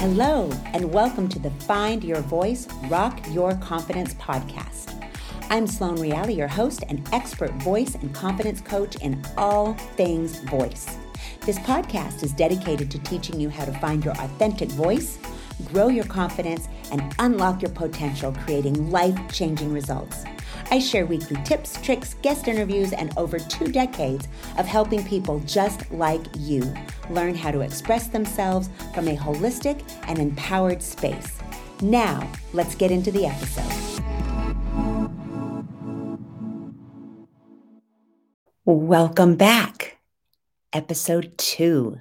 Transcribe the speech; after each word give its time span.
Hello, 0.00 0.48
and 0.66 0.92
welcome 0.92 1.28
to 1.28 1.40
the 1.40 1.50
Find 1.50 2.04
Your 2.04 2.20
Voice, 2.20 2.68
Rock 2.84 3.18
Your 3.32 3.56
Confidence 3.56 4.14
podcast. 4.14 4.94
I'm 5.50 5.66
Sloan 5.66 5.96
Reali, 5.96 6.36
your 6.36 6.46
host 6.46 6.84
and 6.88 7.04
expert 7.12 7.52
voice 7.54 7.96
and 7.96 8.14
confidence 8.14 8.60
coach 8.60 8.94
in 9.02 9.20
all 9.36 9.74
things 9.96 10.38
voice. 10.42 10.96
This 11.40 11.58
podcast 11.58 12.22
is 12.22 12.32
dedicated 12.32 12.92
to 12.92 13.00
teaching 13.00 13.40
you 13.40 13.48
how 13.48 13.64
to 13.64 13.72
find 13.80 14.04
your 14.04 14.14
authentic 14.20 14.68
voice, 14.68 15.18
grow 15.64 15.88
your 15.88 16.04
confidence, 16.04 16.68
and 16.92 17.02
unlock 17.18 17.60
your 17.60 17.72
potential, 17.72 18.32
creating 18.44 18.92
life 18.92 19.18
changing 19.32 19.72
results. 19.72 20.22
I 20.70 20.78
share 20.78 21.06
weekly 21.06 21.40
tips, 21.44 21.80
tricks, 21.80 22.14
guest 22.20 22.46
interviews, 22.46 22.92
and 22.92 23.16
over 23.16 23.38
two 23.38 23.68
decades 23.72 24.28
of 24.58 24.66
helping 24.66 25.02
people 25.02 25.40
just 25.46 25.90
like 25.90 26.20
you 26.36 26.74
learn 27.08 27.34
how 27.34 27.50
to 27.50 27.60
express 27.60 28.08
themselves 28.08 28.68
from 28.92 29.08
a 29.08 29.16
holistic 29.16 29.82
and 30.08 30.18
empowered 30.18 30.82
space. 30.82 31.38
Now, 31.80 32.30
let's 32.52 32.74
get 32.74 32.90
into 32.90 33.10
the 33.10 33.24
episode. 33.24 33.64
Welcome 38.66 39.36
back. 39.36 40.00
Episode 40.74 41.38
two. 41.38 42.00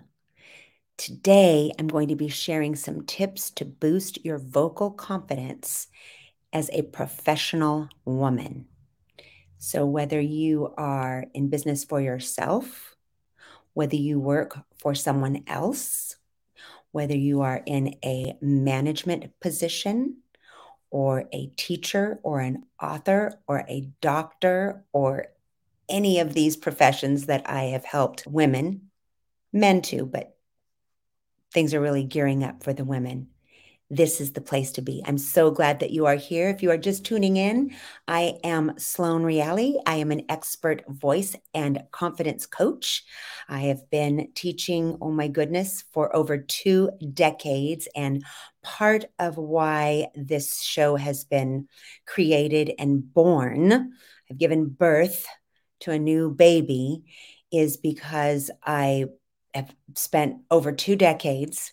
Today, 0.97 1.71
I'm 1.79 1.87
going 1.87 2.09
to 2.09 2.15
be 2.15 2.27
sharing 2.27 2.75
some 2.75 3.05
tips 3.05 3.49
to 3.51 3.63
boost 3.63 4.25
your 4.25 4.39
vocal 4.39 4.91
confidence 4.91 5.87
as 6.57 6.71
a 6.73 6.81
professional 6.81 7.87
woman. 8.03 8.65
So, 9.59 9.85
whether 9.85 10.19
you 10.19 10.73
are 10.75 11.25
in 11.35 11.49
business 11.49 11.83
for 11.83 12.01
yourself, 12.01 12.95
whether 13.75 13.95
you 13.95 14.19
work 14.19 14.57
for 14.79 14.95
someone 14.95 15.43
else, 15.45 16.15
whether 16.91 17.15
you 17.15 17.41
are 17.41 17.61
in 17.63 17.95
a 18.03 18.33
management 18.41 19.39
position, 19.39 20.17
or 20.89 21.25
a 21.31 21.51
teacher, 21.57 22.19
or 22.23 22.39
an 22.39 22.63
author, 22.81 23.39
or 23.47 23.63
a 23.69 23.91
doctor, 24.01 24.83
or 24.93 25.27
any 25.87 26.19
of 26.19 26.33
these 26.33 26.57
professions 26.57 27.27
that 27.27 27.47
I 27.47 27.65
have 27.65 27.85
helped 27.85 28.25
women, 28.25 28.89
men 29.53 29.83
too, 29.83 30.07
but 30.07 30.35
things 31.53 31.75
are 31.75 31.81
really 31.81 32.03
gearing 32.03 32.43
up 32.43 32.63
for 32.63 32.73
the 32.73 32.83
women 32.83 33.27
this 33.89 34.19
is 34.19 34.33
the 34.33 34.41
place 34.41 34.73
to 34.73 34.81
be. 34.81 35.01
I'm 35.05 35.17
so 35.17 35.49
glad 35.49 35.79
that 35.79 35.91
you 35.91 36.05
are 36.07 36.15
here. 36.15 36.49
If 36.49 36.61
you 36.61 36.71
are 36.71 36.77
just 36.77 37.05
tuning 37.05 37.37
in, 37.37 37.73
I 38.07 38.37
am 38.43 38.73
Sloan 38.77 39.23
Reali. 39.23 39.81
I 39.85 39.95
am 39.95 40.11
an 40.11 40.23
expert 40.27 40.83
voice 40.89 41.35
and 41.53 41.81
confidence 41.91 42.45
coach. 42.45 43.05
I 43.47 43.59
have 43.59 43.89
been 43.89 44.29
teaching, 44.35 44.97
oh 45.01 45.11
my 45.11 45.29
goodness, 45.29 45.85
for 45.93 46.13
over 46.13 46.37
two 46.37 46.91
decades. 47.13 47.87
And 47.95 48.25
part 48.61 49.05
of 49.19 49.37
why 49.37 50.07
this 50.15 50.61
show 50.61 50.97
has 50.97 51.23
been 51.23 51.69
created 52.05 52.73
and 52.77 53.13
born, 53.13 53.93
I've 54.29 54.37
given 54.37 54.67
birth 54.67 55.25
to 55.81 55.91
a 55.91 55.99
new 55.99 56.29
baby, 56.29 57.03
is 57.53 57.77
because 57.77 58.51
I 58.61 59.05
have 59.53 59.73
spent 59.95 60.41
over 60.51 60.73
two 60.73 60.97
decades 60.97 61.71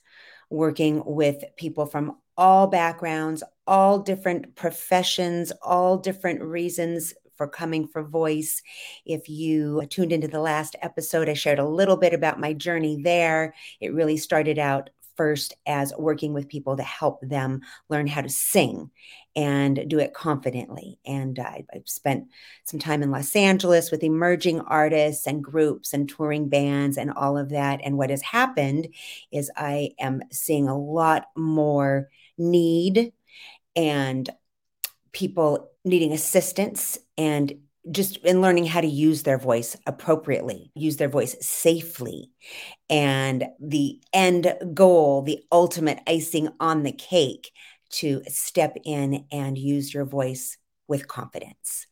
working 0.50 1.02
with 1.04 1.42
people 1.56 1.86
from 1.86 2.16
all 2.36 2.66
backgrounds, 2.66 3.42
all 3.66 3.98
different 3.98 4.56
professions, 4.56 5.52
all 5.62 5.96
different 5.98 6.42
reasons 6.42 7.14
for 7.36 7.48
coming 7.48 7.86
for 7.86 8.02
voice. 8.02 8.62
If 9.04 9.28
you 9.28 9.82
tuned 9.90 10.12
into 10.12 10.28
the 10.28 10.40
last 10.40 10.76
episode, 10.82 11.28
I 11.28 11.34
shared 11.34 11.58
a 11.58 11.68
little 11.68 11.96
bit 11.96 12.14
about 12.14 12.40
my 12.40 12.52
journey 12.52 13.00
there. 13.02 13.54
It 13.80 13.94
really 13.94 14.16
started 14.16 14.58
out 14.58 14.90
first 15.16 15.54
as 15.66 15.92
working 15.98 16.32
with 16.32 16.48
people 16.48 16.76
to 16.76 16.82
help 16.82 17.20
them 17.20 17.60
learn 17.88 18.06
how 18.06 18.20
to 18.20 18.28
sing 18.28 18.90
and 19.36 19.88
do 19.88 19.98
it 19.98 20.14
confidently. 20.14 20.98
And 21.04 21.38
uh, 21.38 21.52
I've 21.74 21.88
spent 21.88 22.28
some 22.64 22.80
time 22.80 23.02
in 23.02 23.10
Los 23.10 23.34
Angeles 23.34 23.90
with 23.90 24.02
emerging 24.02 24.60
artists 24.60 25.26
and 25.26 25.42
groups 25.42 25.92
and 25.92 26.08
touring 26.08 26.48
bands 26.48 26.96
and 26.96 27.10
all 27.10 27.36
of 27.36 27.50
that. 27.50 27.80
And 27.84 27.98
what 27.98 28.10
has 28.10 28.22
happened 28.22 28.88
is 29.32 29.50
I 29.56 29.90
am 29.98 30.22
seeing 30.30 30.68
a 30.68 30.78
lot 30.78 31.26
more 31.36 32.08
need 32.38 33.12
and 33.76 34.28
people 35.12 35.70
needing 35.84 36.12
assistance 36.12 36.98
and 37.18 37.52
just 37.90 38.16
in 38.18 38.40
learning 38.40 38.66
how 38.66 38.80
to 38.80 38.86
use 38.86 39.22
their 39.22 39.38
voice 39.38 39.76
appropriately, 39.86 40.70
use 40.74 40.96
their 40.96 41.08
voice 41.08 41.36
safely. 41.40 42.30
And 42.88 43.44
the 43.60 44.00
end 44.12 44.54
goal, 44.72 45.22
the 45.22 45.42
ultimate 45.52 46.00
icing 46.06 46.48
on 46.60 46.82
the 46.82 46.92
cake 46.92 47.50
to 47.90 48.22
step 48.26 48.76
in 48.84 49.26
and 49.30 49.58
use 49.58 49.92
your 49.92 50.04
voice 50.04 50.56
with 50.88 51.08
confidence. 51.08 51.86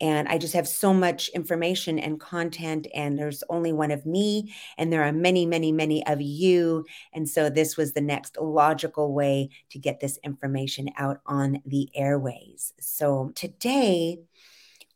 And 0.00 0.28
I 0.28 0.38
just 0.38 0.54
have 0.54 0.68
so 0.68 0.94
much 0.94 1.28
information 1.30 1.98
and 1.98 2.20
content, 2.20 2.86
and 2.94 3.18
there's 3.18 3.42
only 3.50 3.72
one 3.72 3.90
of 3.90 4.06
me, 4.06 4.54
and 4.78 4.92
there 4.92 5.02
are 5.02 5.12
many, 5.12 5.46
many, 5.46 5.72
many 5.72 6.06
of 6.06 6.20
you. 6.20 6.84
And 7.12 7.28
so 7.28 7.50
this 7.50 7.76
was 7.76 7.92
the 7.92 8.00
next 8.00 8.36
logical 8.40 9.12
way 9.12 9.50
to 9.70 9.78
get 9.78 10.00
this 10.00 10.18
information 10.22 10.90
out 10.96 11.18
on 11.26 11.60
the 11.66 11.88
airways. 11.94 12.72
So 12.80 13.32
today, 13.34 14.20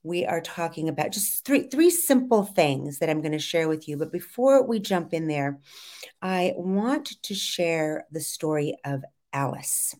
we 0.05 0.27
are 0.27 0.41
talking 0.41 0.89
about 0.89 1.11
just 1.11 1.45
three 1.45 1.67
three 1.69 1.91
simple 1.91 2.45
things 2.45 2.99
that 2.99 3.11
I'm 3.11 3.23
going 3.23 3.33
to 3.33 3.39
share 3.39 3.69
with 3.69 3.89
you. 3.89 3.97
But 3.97 4.13
before 4.13 4.65
we 4.65 4.79
jump 4.79 5.13
in 5.13 5.27
there, 5.27 5.59
I 6.23 6.53
want 6.57 7.21
to 7.23 7.35
share 7.35 8.05
the 8.13 8.21
story 8.21 8.77
of 8.85 9.03
Alice. 9.33 9.97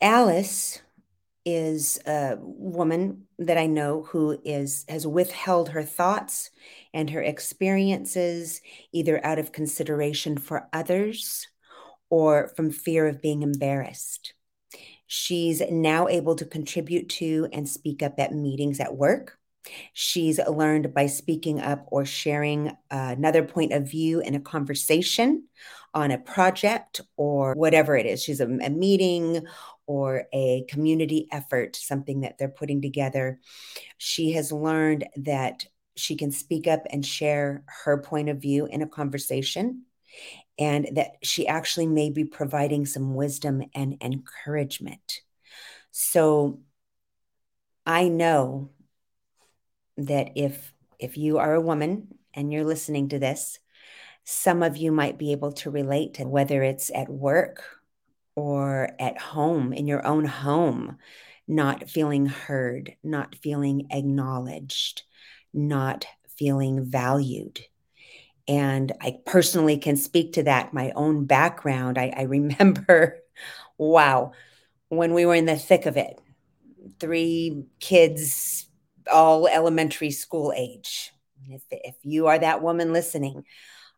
Alice 0.00 0.80
is 1.44 1.98
a 2.06 2.36
woman 2.40 3.26
that 3.38 3.58
I 3.58 3.66
know 3.66 4.02
who 4.02 4.40
is 4.44 4.84
has 4.88 5.06
withheld 5.06 5.70
her 5.70 5.82
thoughts 5.82 6.50
and 6.94 7.10
her 7.10 7.22
experiences 7.22 8.62
either 8.92 9.24
out 9.24 9.38
of 9.38 9.52
consideration 9.52 10.38
for 10.38 10.68
others 10.72 11.46
or 12.08 12.48
from 12.56 12.70
fear 12.70 13.06
of 13.06 13.22
being 13.22 13.42
embarrassed. 13.42 14.34
She's 15.12 15.60
now 15.68 16.06
able 16.06 16.36
to 16.36 16.44
contribute 16.44 17.08
to 17.08 17.48
and 17.52 17.68
speak 17.68 18.00
up 18.00 18.14
at 18.20 18.32
meetings 18.32 18.78
at 18.78 18.96
work. 18.96 19.38
She's 19.92 20.38
learned 20.38 20.94
by 20.94 21.06
speaking 21.06 21.60
up 21.60 21.84
or 21.90 22.04
sharing 22.04 22.70
another 22.92 23.42
point 23.42 23.72
of 23.72 23.90
view 23.90 24.20
in 24.20 24.36
a 24.36 24.40
conversation 24.40 25.48
on 25.92 26.12
a 26.12 26.18
project 26.18 27.00
or 27.16 27.54
whatever 27.54 27.96
it 27.96 28.06
is. 28.06 28.22
She's 28.22 28.40
a, 28.40 28.44
a 28.44 28.70
meeting 28.70 29.44
or 29.84 30.28
a 30.32 30.64
community 30.68 31.26
effort, 31.32 31.74
something 31.74 32.20
that 32.20 32.38
they're 32.38 32.48
putting 32.48 32.80
together. 32.80 33.40
She 33.98 34.30
has 34.34 34.52
learned 34.52 35.08
that 35.16 35.66
she 35.96 36.14
can 36.14 36.30
speak 36.30 36.68
up 36.68 36.84
and 36.88 37.04
share 37.04 37.64
her 37.84 37.98
point 37.98 38.28
of 38.28 38.40
view 38.40 38.66
in 38.66 38.80
a 38.80 38.88
conversation 38.88 39.86
and 40.60 40.90
that 40.92 41.12
she 41.22 41.48
actually 41.48 41.86
may 41.86 42.10
be 42.10 42.24
providing 42.24 42.84
some 42.84 43.14
wisdom 43.14 43.62
and 43.74 43.96
encouragement. 44.02 45.22
So 45.90 46.60
I 47.86 48.08
know 48.08 48.70
that 49.96 50.32
if 50.36 50.72
if 50.98 51.16
you 51.16 51.38
are 51.38 51.54
a 51.54 51.60
woman 51.60 52.08
and 52.34 52.52
you're 52.52 52.64
listening 52.64 53.08
to 53.08 53.18
this, 53.18 53.58
some 54.24 54.62
of 54.62 54.76
you 54.76 54.92
might 54.92 55.18
be 55.18 55.32
able 55.32 55.52
to 55.52 55.70
relate 55.70 56.14
to 56.14 56.24
whether 56.24 56.62
it's 56.62 56.90
at 56.94 57.08
work 57.08 57.64
or 58.36 58.90
at 59.00 59.18
home 59.18 59.72
in 59.72 59.86
your 59.86 60.06
own 60.06 60.26
home, 60.26 60.98
not 61.48 61.88
feeling 61.88 62.26
heard, 62.26 62.94
not 63.02 63.34
feeling 63.34 63.88
acknowledged, 63.90 65.04
not 65.54 66.06
feeling 66.36 66.84
valued. 66.84 67.60
And 68.48 68.92
I 69.00 69.18
personally 69.26 69.78
can 69.78 69.96
speak 69.96 70.34
to 70.34 70.44
that, 70.44 70.72
my 70.74 70.92
own 70.96 71.26
background. 71.26 71.98
I, 71.98 72.12
I 72.16 72.22
remember, 72.24 73.18
wow, 73.78 74.32
when 74.88 75.14
we 75.14 75.26
were 75.26 75.34
in 75.34 75.46
the 75.46 75.56
thick 75.56 75.86
of 75.86 75.96
it, 75.96 76.18
three 76.98 77.64
kids, 77.80 78.66
all 79.10 79.46
elementary 79.48 80.10
school 80.10 80.52
age. 80.56 81.12
If, 81.48 81.62
if 81.70 81.96
you 82.02 82.26
are 82.28 82.38
that 82.38 82.62
woman 82.62 82.92
listening, 82.92 83.44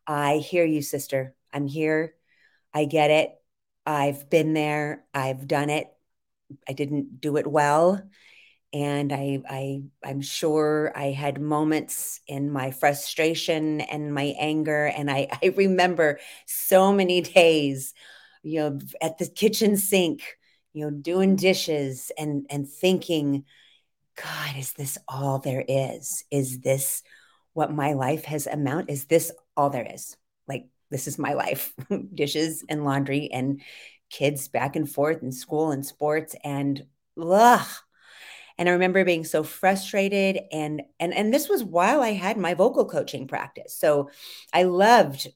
I 0.06 0.36
hear 0.38 0.64
you, 0.64 0.82
sister. 0.82 1.34
I'm 1.52 1.66
here. 1.66 2.14
I 2.72 2.84
get 2.86 3.10
it. 3.10 3.30
I've 3.84 4.30
been 4.30 4.54
there. 4.54 5.04
I've 5.12 5.46
done 5.46 5.70
it. 5.70 5.88
I 6.68 6.72
didn't 6.72 7.20
do 7.20 7.36
it 7.36 7.46
well 7.46 8.02
and 8.72 9.12
I, 9.12 9.40
I 9.48 9.82
i'm 10.04 10.20
sure 10.20 10.92
i 10.96 11.06
had 11.10 11.40
moments 11.40 12.20
in 12.26 12.50
my 12.50 12.70
frustration 12.70 13.80
and 13.82 14.14
my 14.14 14.34
anger 14.38 14.86
and 14.86 15.10
i 15.10 15.28
i 15.42 15.48
remember 15.56 16.18
so 16.46 16.92
many 16.92 17.20
days 17.20 17.94
you 18.42 18.60
know 18.60 18.78
at 19.00 19.18
the 19.18 19.28
kitchen 19.28 19.76
sink 19.76 20.22
you 20.72 20.84
know 20.84 20.90
doing 20.90 21.36
dishes 21.36 22.10
and 22.18 22.46
and 22.50 22.68
thinking 22.68 23.44
god 24.22 24.56
is 24.56 24.72
this 24.72 24.98
all 25.08 25.38
there 25.38 25.64
is 25.66 26.24
is 26.30 26.60
this 26.60 27.02
what 27.52 27.72
my 27.72 27.92
life 27.92 28.24
has 28.24 28.46
amount 28.46 28.90
is 28.90 29.04
this 29.06 29.30
all 29.56 29.70
there 29.70 29.86
is 29.92 30.16
like 30.48 30.66
this 30.90 31.06
is 31.06 31.18
my 31.18 31.34
life 31.34 31.74
dishes 32.14 32.64
and 32.68 32.84
laundry 32.84 33.30
and 33.32 33.60
kids 34.10 34.48
back 34.48 34.76
and 34.76 34.90
forth 34.90 35.22
in 35.22 35.32
school 35.32 35.72
and 35.72 35.84
sports 35.86 36.36
and 36.44 36.84
ugh. 37.20 37.66
And 38.62 38.68
I 38.68 38.74
remember 38.74 39.04
being 39.04 39.24
so 39.24 39.42
frustrated 39.42 40.40
and 40.52 40.82
and 41.00 41.12
and 41.12 41.34
this 41.34 41.48
was 41.48 41.64
while 41.64 42.00
I 42.00 42.12
had 42.12 42.36
my 42.36 42.54
vocal 42.54 42.84
coaching 42.84 43.26
practice. 43.26 43.74
So 43.74 44.08
I 44.52 44.62
loved 44.62 45.26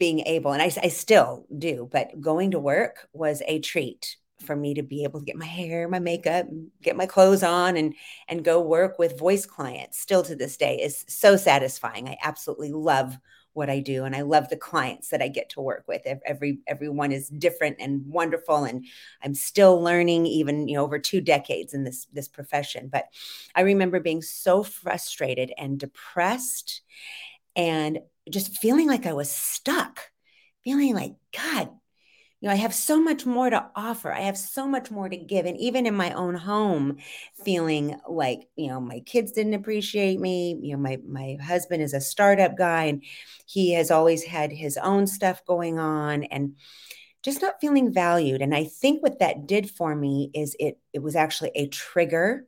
being 0.00 0.26
able 0.26 0.50
and 0.50 0.60
I, 0.60 0.64
I 0.82 0.88
still 0.88 1.46
do, 1.56 1.88
but 1.92 2.20
going 2.20 2.50
to 2.50 2.58
work 2.58 3.06
was 3.12 3.44
a 3.46 3.60
treat 3.60 4.16
for 4.44 4.56
me 4.56 4.74
to 4.74 4.82
be 4.82 5.04
able 5.04 5.20
to 5.20 5.24
get 5.24 5.36
my 5.36 5.46
hair, 5.46 5.88
my 5.88 6.00
makeup, 6.00 6.46
get 6.82 6.96
my 6.96 7.06
clothes 7.06 7.44
on 7.44 7.76
and 7.76 7.94
and 8.26 8.44
go 8.44 8.60
work 8.60 8.98
with 8.98 9.20
voice 9.20 9.46
clients 9.46 10.00
still 10.00 10.24
to 10.24 10.34
this 10.34 10.56
day 10.56 10.80
is 10.80 11.04
so 11.06 11.36
satisfying. 11.36 12.08
I 12.08 12.16
absolutely 12.24 12.72
love 12.72 13.16
what 13.54 13.70
I 13.70 13.80
do 13.80 14.04
and 14.04 14.16
I 14.16 14.22
love 14.22 14.48
the 14.48 14.56
clients 14.56 15.08
that 15.08 15.22
I 15.22 15.28
get 15.28 15.50
to 15.50 15.60
work 15.60 15.84
with. 15.86 16.02
Every 16.24 16.60
everyone 16.66 17.12
is 17.12 17.28
different 17.28 17.76
and 17.78 18.06
wonderful 18.06 18.64
and 18.64 18.86
I'm 19.22 19.34
still 19.34 19.80
learning 19.80 20.26
even 20.26 20.68
you 20.68 20.76
know 20.76 20.84
over 20.84 20.98
two 20.98 21.20
decades 21.20 21.74
in 21.74 21.84
this 21.84 22.06
this 22.12 22.28
profession. 22.28 22.88
But 22.88 23.06
I 23.54 23.62
remember 23.62 24.00
being 24.00 24.22
so 24.22 24.62
frustrated 24.62 25.52
and 25.58 25.78
depressed 25.78 26.82
and 27.54 28.00
just 28.30 28.56
feeling 28.58 28.88
like 28.88 29.06
I 29.06 29.12
was 29.12 29.30
stuck. 29.30 30.10
Feeling 30.64 30.94
like 30.94 31.14
god, 31.36 31.70
you 32.42 32.48
know, 32.48 32.54
I 32.54 32.56
have 32.56 32.74
so 32.74 33.00
much 33.00 33.24
more 33.24 33.48
to 33.48 33.70
offer. 33.76 34.12
I 34.12 34.22
have 34.22 34.36
so 34.36 34.66
much 34.66 34.90
more 34.90 35.08
to 35.08 35.16
give. 35.16 35.46
And 35.46 35.56
even 35.58 35.86
in 35.86 35.94
my 35.94 36.12
own 36.12 36.34
home, 36.34 36.96
feeling 37.44 38.00
like, 38.08 38.48
you 38.56 38.66
know, 38.66 38.80
my 38.80 38.98
kids 38.98 39.30
didn't 39.30 39.54
appreciate 39.54 40.18
me. 40.18 40.58
You 40.60 40.72
know, 40.72 40.82
my 40.82 40.98
my 41.06 41.36
husband 41.40 41.84
is 41.84 41.94
a 41.94 42.00
startup 42.00 42.58
guy 42.58 42.86
and 42.86 43.04
he 43.46 43.74
has 43.74 43.92
always 43.92 44.24
had 44.24 44.50
his 44.50 44.76
own 44.76 45.06
stuff 45.06 45.46
going 45.46 45.78
on 45.78 46.24
and 46.24 46.56
just 47.22 47.42
not 47.42 47.60
feeling 47.60 47.92
valued. 47.92 48.42
And 48.42 48.56
I 48.56 48.64
think 48.64 49.04
what 49.04 49.20
that 49.20 49.46
did 49.46 49.70
for 49.70 49.94
me 49.94 50.32
is 50.34 50.56
it 50.58 50.80
it 50.92 50.98
was 50.98 51.14
actually 51.14 51.52
a 51.54 51.68
trigger 51.68 52.44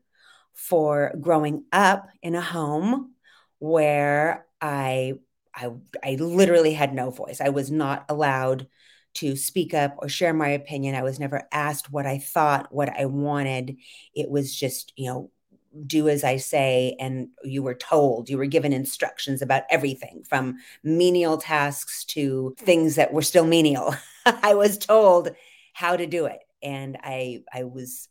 for 0.55 1.14
growing 1.20 1.67
up 1.73 2.08
in 2.20 2.35
a 2.35 2.41
home 2.41 3.12
where 3.61 4.44
I 4.61 5.12
I 5.55 5.70
I 6.02 6.17
literally 6.17 6.75
had 6.75 6.93
no 6.93 7.11
voice. 7.11 7.41
I 7.41 7.50
was 7.50 7.70
not 7.70 8.06
allowed 8.08 8.67
to 9.15 9.37
speak 9.37 9.75
up 9.75 9.97
or 9.99 10.09
share 10.09 10.35
my 10.35 10.49
opinion. 10.49 10.95
I 10.95 11.03
was 11.03 11.21
never 11.21 11.47
asked 11.53 11.91
what 11.91 12.07
I 12.07 12.19
thought, 12.19 12.73
what 12.73 12.89
I 12.89 13.07
wanted. 13.07 13.77
It 14.15 14.31
was 14.31 14.55
just, 14.55 14.93
you 14.97 15.09
know, 15.09 15.31
do 15.87 16.09
as 16.09 16.25
I 16.25 16.37
say. 16.37 16.97
And 16.99 17.29
you 17.43 17.63
were 17.63 17.75
told, 17.75 18.29
you 18.29 18.39
were 18.39 18.47
given 18.47 18.73
instructions 18.73 19.43
about 19.43 19.65
everything 19.71 20.25
from 20.29 20.57
menial 20.83 21.39
tasks 21.39 22.05
to 22.07 22.55
things 22.59 22.97
that 22.97 23.13
were 23.13 23.23
still 23.23 23.47
menial. 23.47 23.95
I 24.27 24.55
was 24.55 24.79
told 24.79 25.31
how 25.73 25.97
to 25.97 26.07
do 26.07 26.27
it. 26.27 26.41
And 26.63 26.97
I, 27.03 27.43
I 27.53 27.65
was, 27.65 28.09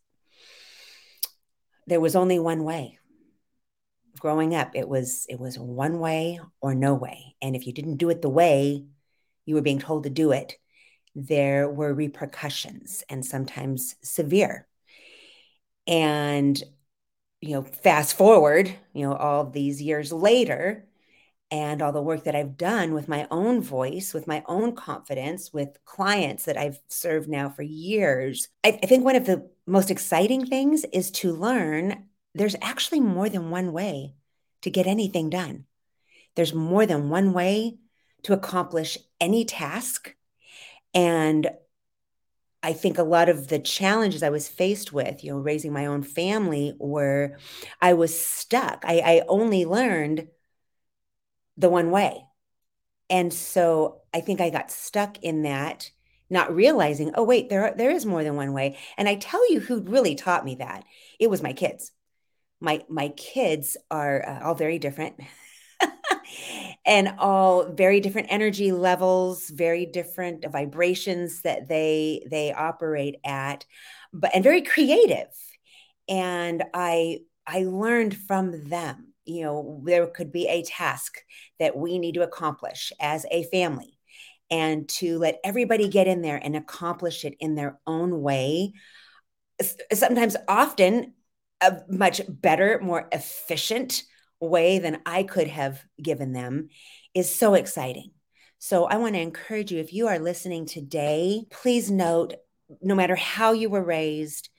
there 1.88 2.02
was 2.02 2.16
only 2.16 2.40
one 2.40 2.64
way 2.64 3.00
growing 4.20 4.56
up 4.56 4.72
it 4.74 4.88
was 4.88 5.26
it 5.28 5.40
was 5.40 5.58
one 5.58 6.00
way 6.00 6.40
or 6.62 6.74
no 6.76 6.94
way 6.94 7.36
and 7.42 7.56
if 7.56 7.68
you 7.68 7.74
didn't 7.74 7.98
do 7.98 8.10
it 8.10 8.22
the 8.22 8.30
way 8.30 8.86
you 9.46 9.56
were 9.56 9.62
being 9.62 9.80
told 9.80 10.04
to 10.04 10.10
do 10.10 10.32
it 10.32 10.58
there 11.16 11.70
were 11.70 11.94
repercussions 11.94 13.04
and 13.10 13.26
sometimes 13.26 13.96
severe. 14.02 14.68
And, 15.86 16.62
you 17.42 17.52
know, 17.52 17.64
fast 17.64 18.16
forward, 18.18 18.74
you 18.94 19.08
know, 19.08 19.16
all 19.16 19.46
these 19.46 19.82
years 19.82 20.12
later, 20.12 20.88
and 21.54 21.84
all 21.84 21.92
the 21.92 22.02
work 22.02 22.24
that 22.24 22.36
I've 22.36 22.58
done 22.58 22.96
with 22.96 23.08
my 23.08 23.28
own 23.30 23.62
voice, 23.62 24.12
with 24.12 24.26
my 24.26 24.44
own 24.48 24.76
confidence, 24.76 25.54
with 25.54 25.78
clients 25.86 26.46
that 26.46 26.58
I've 26.58 26.80
served 26.88 27.30
now 27.30 27.48
for 27.48 27.62
years, 27.62 28.48
I, 28.64 28.80
I 28.82 28.88
think 28.88 29.06
one 29.06 29.16
of 29.16 29.28
the 29.28 29.48
most 29.68 29.92
exciting 29.92 30.48
things 30.48 30.84
is 30.92 31.12
to 31.12 31.32
learn 31.32 32.08
there's 32.34 32.56
actually 32.60 33.02
more 33.02 33.30
than 33.30 33.52
one 33.52 33.72
way 33.72 34.16
to 34.64 34.72
get 34.72 34.88
anything 34.88 35.30
done. 35.30 35.66
There's 36.36 36.56
more 36.56 36.88
than 36.88 37.10
one 37.10 37.34
way 37.34 37.78
to 38.24 38.34
accomplish 38.34 38.98
any 39.22 39.46
task 39.46 40.16
and 40.94 41.50
I 42.62 42.72
think 42.74 42.98
a 42.98 43.04
lot 43.04 43.28
of 43.28 43.50
the 43.50 43.60
challenges 43.60 44.24
I 44.24 44.30
was 44.30 44.48
faced 44.48 44.94
with, 44.94 45.24
you 45.24 45.32
know, 45.32 45.40
raising 45.40 45.74
my 45.74 45.86
own 45.86 46.02
family, 46.02 46.74
were 46.80 47.38
I 47.82 47.94
was 47.94 48.18
stuck. 48.18 48.84
I, 48.88 49.00
I 49.00 49.24
only 49.28 49.66
learned 49.66 50.28
the 51.58 51.70
one 51.70 51.92
way. 51.92 52.26
And 53.10 53.34
so 53.34 54.02
I 54.14 54.22
think 54.22 54.42
I 54.42 54.50
got 54.50 54.72
stuck 54.72 55.20
in 55.24 55.44
that, 55.44 55.92
not 56.30 56.56
realizing, 56.56 57.12
oh, 57.16 57.24
wait, 57.24 57.50
there, 57.50 57.66
are, 57.66 57.76
there 57.76 57.92
is 57.92 58.06
more 58.06 58.24
than 58.24 58.36
one 58.36 58.54
way. 58.54 58.78
And 58.98 59.10
I 59.10 59.16
tell 59.16 59.52
you 59.52 59.60
who 59.60 59.82
really 59.82 60.16
taught 60.16 60.46
me 60.46 60.56
that. 60.56 60.86
It 61.20 61.30
was 61.30 61.44
my 61.44 61.54
kids. 61.54 61.92
My, 62.62 62.84
my 62.90 63.10
kids 63.10 63.78
are 63.92 64.28
uh, 64.28 64.46
all 64.46 64.56
very 64.56 64.80
different. 64.80 65.16
and 66.86 67.14
all 67.18 67.72
very 67.72 68.00
different 68.00 68.28
energy 68.30 68.72
levels 68.72 69.50
very 69.50 69.86
different 69.86 70.46
vibrations 70.52 71.42
that 71.42 71.68
they 71.68 72.26
they 72.30 72.52
operate 72.54 73.16
at 73.24 73.66
but 74.12 74.32
and 74.34 74.44
very 74.44 74.62
creative. 74.62 75.30
And 76.10 76.64
i 76.74 77.20
i 77.48 77.64
learned 77.64 78.16
from 78.16 78.70
them 78.70 79.14
you 79.26 79.44
know 79.44 79.82
there 79.86 80.08
could 80.08 80.32
be 80.32 80.48
a 80.48 80.64
task 80.64 81.20
that 81.60 81.76
we 81.78 82.00
need 82.00 82.16
to 82.16 82.24
accomplish 82.24 82.92
as 83.00 83.26
a 83.32 83.44
family 83.46 83.98
and 84.54 84.88
to 84.88 85.18
let 85.18 85.40
everybody 85.44 85.88
get 85.90 86.08
in 86.08 86.22
there 86.22 86.40
and 86.42 86.56
accomplish 86.56 87.26
it 87.26 87.36
in 87.40 87.56
their 87.56 87.80
own 87.88 88.22
way. 88.22 88.74
Sometimes 89.92 90.36
often 90.48 91.14
a 91.60 91.78
much 91.90 92.22
better 92.30 92.80
more 92.82 93.08
efficient 93.12 94.04
way 94.50 94.80
than 94.80 95.02
I 95.06 95.24
could 95.24 95.48
have 95.48 95.84
given 96.02 96.34
them 96.34 96.70
is 97.14 97.34
so 97.34 97.54
exciting. 97.54 98.12
So 98.60 98.86
I 98.86 98.98
want 98.98 99.16
to 99.16 99.22
encourage 99.22 99.72
you 99.72 99.80
if 99.80 99.94
you 99.94 100.08
are 100.08 100.20
listening 100.20 100.66
today, 100.66 101.44
please 101.52 101.92
note 101.92 102.36
no 102.82 102.96
matter 102.96 103.16
how 103.16 103.52
you 103.52 103.70
were 103.70 103.84
raised, 103.84 104.50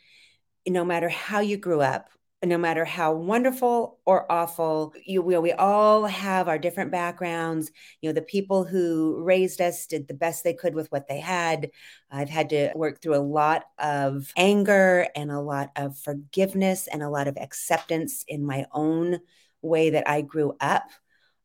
no 0.69 0.84
matter 0.84 1.08
how 1.08 1.40
you 1.40 1.56
grew 1.56 1.81
up, 1.81 2.08
no 2.44 2.58
matter 2.58 2.84
how 2.84 3.12
wonderful 3.12 3.98
or 4.04 4.31
awful 4.31 4.92
you 5.04 5.22
we, 5.22 5.36
we 5.38 5.52
all 5.52 6.04
have 6.06 6.48
our 6.48 6.58
different 6.58 6.90
backgrounds 6.90 7.70
you 8.00 8.08
know 8.08 8.12
the 8.12 8.22
people 8.22 8.64
who 8.64 9.22
raised 9.22 9.60
us 9.60 9.86
did 9.86 10.06
the 10.08 10.14
best 10.14 10.44
they 10.44 10.54
could 10.54 10.75
with 10.75 10.91
what 10.93 11.08
they 11.08 11.20
had 11.20 11.70
i've 12.10 12.29
had 12.29 12.50
to 12.50 12.70
work 12.74 13.00
through 13.00 13.14
a 13.14 13.19
lot 13.19 13.64
of 13.79 14.32
anger 14.36 15.06
and 15.17 15.31
a 15.31 15.41
lot 15.41 15.70
of 15.76 15.96
forgiveness 15.96 16.86
and 16.86 17.03
a 17.03 17.08
lot 17.08 17.29
of 17.29 17.36
acceptance 17.38 18.24
in 18.29 18.44
my 18.44 18.67
own 18.72 19.19
way 19.64 19.90
that 19.90 20.08
I 20.08 20.20
grew 20.22 20.56
up. 20.60 20.84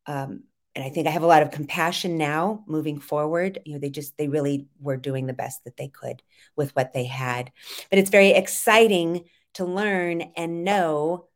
Um, 0.06 0.44
and 0.76 0.86
I 0.86 0.90
think 0.90 1.08
I 1.08 1.12
have 1.12 1.24
a 1.24 1.28
lot 1.28 1.42
of 1.42 1.52
compassion 1.52 2.18
now 2.18 2.64
moving 2.68 3.00
forward. 3.00 3.60
You 3.66 3.74
know, 3.74 3.80
they 3.80 3.90
just, 3.90 4.18
they 4.18 4.28
really 4.28 4.68
were 4.80 4.98
doing 4.98 5.26
the 5.26 5.34
best 5.34 5.64
that 5.66 5.78
they 5.78 5.88
could 5.88 6.22
with 6.56 6.76
what 6.76 6.94
they 6.94 7.06
had. 7.06 7.52
But 7.90 8.00
it's 8.00 8.10
very 8.10 8.30
exciting 8.30 9.26
to 9.56 9.66
learn 9.66 10.22
and 10.38 10.64
know, 10.64 11.28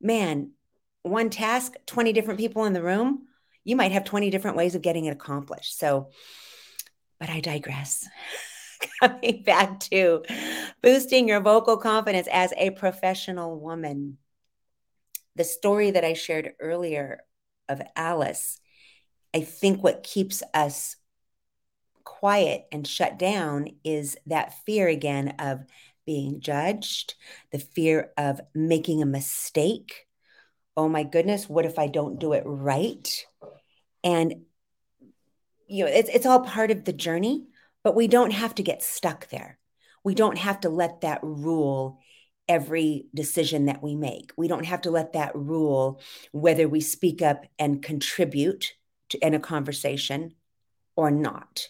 man, 0.00 0.52
one 1.02 1.30
task, 1.30 1.74
20 1.86 2.12
different 2.12 2.40
people 2.40 2.64
in 2.64 2.72
the 2.72 2.82
room, 2.82 3.26
you 3.64 3.76
might 3.76 3.92
have 3.92 4.04
20 4.04 4.30
different 4.30 4.56
ways 4.56 4.74
of 4.74 4.82
getting 4.82 5.04
it 5.04 5.12
accomplished. 5.12 5.78
So, 5.78 6.10
but 7.20 7.28
I 7.28 7.40
digress. 7.40 8.08
Coming 9.00 9.42
back 9.42 9.80
to 9.80 10.22
boosting 10.82 11.28
your 11.28 11.40
vocal 11.40 11.76
confidence 11.76 12.28
as 12.32 12.52
a 12.56 12.70
professional 12.70 13.58
woman 13.60 14.18
the 15.38 15.44
story 15.44 15.92
that 15.92 16.04
I 16.04 16.12
shared 16.12 16.52
earlier 16.60 17.20
of 17.68 17.80
Alice, 17.96 18.58
I 19.34 19.40
think 19.40 19.82
what 19.82 20.02
keeps 20.02 20.42
us 20.52 20.96
quiet 22.04 22.66
and 22.72 22.86
shut 22.86 23.18
down 23.18 23.68
is 23.84 24.16
that 24.26 24.64
fear 24.66 24.88
again 24.88 25.34
of 25.38 25.64
being 26.04 26.40
judged, 26.40 27.14
the 27.52 27.58
fear 27.58 28.12
of 28.16 28.40
making 28.54 29.02
a 29.02 29.06
mistake. 29.06 30.06
Oh 30.76 30.88
my 30.88 31.04
goodness, 31.04 31.48
what 31.48 31.66
if 31.66 31.78
I 31.78 31.86
don't 31.86 32.18
do 32.18 32.32
it 32.32 32.42
right? 32.44 33.26
And 34.02 34.46
you 35.68 35.84
know, 35.84 35.90
it's 35.90 36.08
it's 36.08 36.26
all 36.26 36.40
part 36.40 36.70
of 36.70 36.84
the 36.84 36.92
journey, 36.92 37.46
but 37.84 37.94
we 37.94 38.08
don't 38.08 38.32
have 38.32 38.54
to 38.56 38.62
get 38.62 38.82
stuck 38.82 39.28
there. 39.28 39.58
We 40.02 40.14
don't 40.14 40.38
have 40.38 40.60
to 40.60 40.70
let 40.70 41.02
that 41.02 41.20
rule 41.22 42.00
every 42.48 43.06
decision 43.14 43.66
that 43.66 43.82
we 43.82 43.94
make. 43.94 44.32
We 44.36 44.48
don't 44.48 44.64
have 44.64 44.82
to 44.82 44.90
let 44.90 45.12
that 45.12 45.36
rule 45.36 46.00
whether 46.32 46.68
we 46.68 46.80
speak 46.80 47.22
up 47.22 47.44
and 47.58 47.82
contribute 47.82 48.72
to, 49.10 49.18
in 49.18 49.34
a 49.34 49.40
conversation 49.40 50.34
or 50.96 51.10
not. 51.10 51.68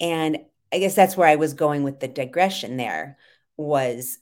And 0.00 0.38
I 0.72 0.78
guess 0.78 0.94
that's 0.94 1.16
where 1.16 1.28
I 1.28 1.36
was 1.36 1.54
going 1.54 1.82
with 1.82 2.00
the 2.00 2.08
digression 2.08 2.76
there 2.76 3.16
was 3.56 4.18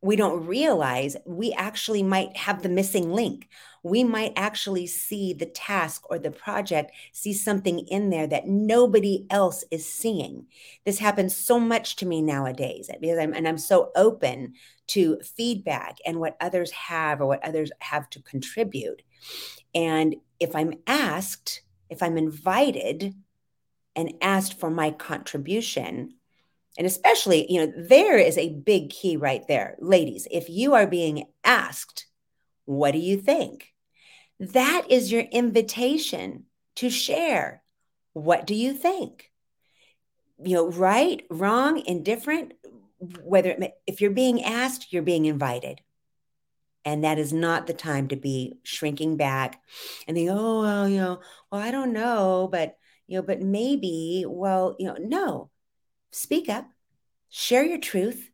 we 0.00 0.16
don't 0.16 0.46
realize 0.46 1.16
we 1.26 1.52
actually 1.52 2.02
might 2.02 2.36
have 2.36 2.62
the 2.62 2.68
missing 2.68 3.12
link. 3.12 3.48
We 3.82 4.04
might 4.04 4.32
actually 4.36 4.86
see 4.86 5.32
the 5.32 5.46
task 5.46 6.10
or 6.10 6.18
the 6.18 6.30
project, 6.30 6.92
see 7.12 7.32
something 7.32 7.80
in 7.80 8.10
there 8.10 8.26
that 8.26 8.46
nobody 8.46 9.26
else 9.30 9.64
is 9.70 9.88
seeing. 9.88 10.46
This 10.84 10.98
happens 10.98 11.36
so 11.36 11.58
much 11.58 11.96
to 11.96 12.06
me 12.06 12.22
nowadays 12.22 12.90
eh, 12.92 12.96
because 13.00 13.18
I'm, 13.18 13.34
and 13.34 13.46
I'm 13.46 13.58
so 13.58 13.90
open 13.96 14.54
to 14.88 15.20
feedback 15.20 15.98
and 16.06 16.18
what 16.20 16.36
others 16.40 16.70
have 16.72 17.20
or 17.20 17.26
what 17.26 17.44
others 17.44 17.70
have 17.80 18.08
to 18.10 18.22
contribute. 18.22 19.02
And 19.74 20.16
if 20.40 20.54
I'm 20.54 20.74
asked, 20.86 21.62
if 21.90 22.02
I'm 22.02 22.16
invited 22.16 23.14
and 23.96 24.14
asked 24.20 24.58
for 24.58 24.70
my 24.70 24.90
contribution, 24.90 26.14
and 26.76 26.86
especially, 26.86 27.50
you 27.50 27.66
know, 27.66 27.72
there 27.76 28.16
is 28.16 28.38
a 28.38 28.54
big 28.54 28.90
key 28.90 29.16
right 29.16 29.42
there. 29.48 29.76
Ladies, 29.80 30.28
if 30.30 30.48
you 30.48 30.74
are 30.74 30.86
being 30.86 31.24
asked, 31.42 32.06
what 32.68 32.90
do 32.90 32.98
you 32.98 33.16
think? 33.16 33.72
That 34.38 34.90
is 34.90 35.10
your 35.10 35.22
invitation 35.22 36.44
to 36.76 36.90
share. 36.90 37.62
What 38.12 38.46
do 38.46 38.54
you 38.54 38.74
think? 38.74 39.30
You 40.44 40.56
know, 40.56 40.70
right, 40.70 41.24
wrong, 41.30 41.82
indifferent, 41.86 42.52
whether 43.22 43.52
it, 43.52 43.72
if 43.86 44.02
you're 44.02 44.10
being 44.10 44.44
asked, 44.44 44.92
you're 44.92 45.02
being 45.02 45.24
invited. 45.24 45.80
And 46.84 47.04
that 47.04 47.18
is 47.18 47.32
not 47.32 47.66
the 47.66 47.72
time 47.72 48.08
to 48.08 48.16
be 48.16 48.58
shrinking 48.64 49.16
back 49.16 49.62
and 50.06 50.14
think, 50.14 50.28
oh, 50.30 50.60
well, 50.60 50.88
you 50.88 50.98
know, 50.98 51.20
well, 51.50 51.62
I 51.62 51.70
don't 51.70 51.94
know, 51.94 52.50
but, 52.52 52.76
you 53.06 53.16
know, 53.16 53.22
but 53.22 53.40
maybe, 53.40 54.26
well, 54.28 54.76
you 54.78 54.88
know, 54.88 54.96
no, 55.00 55.50
speak 56.12 56.50
up, 56.50 56.68
share 57.30 57.64
your 57.64 57.78
truth, 57.78 58.30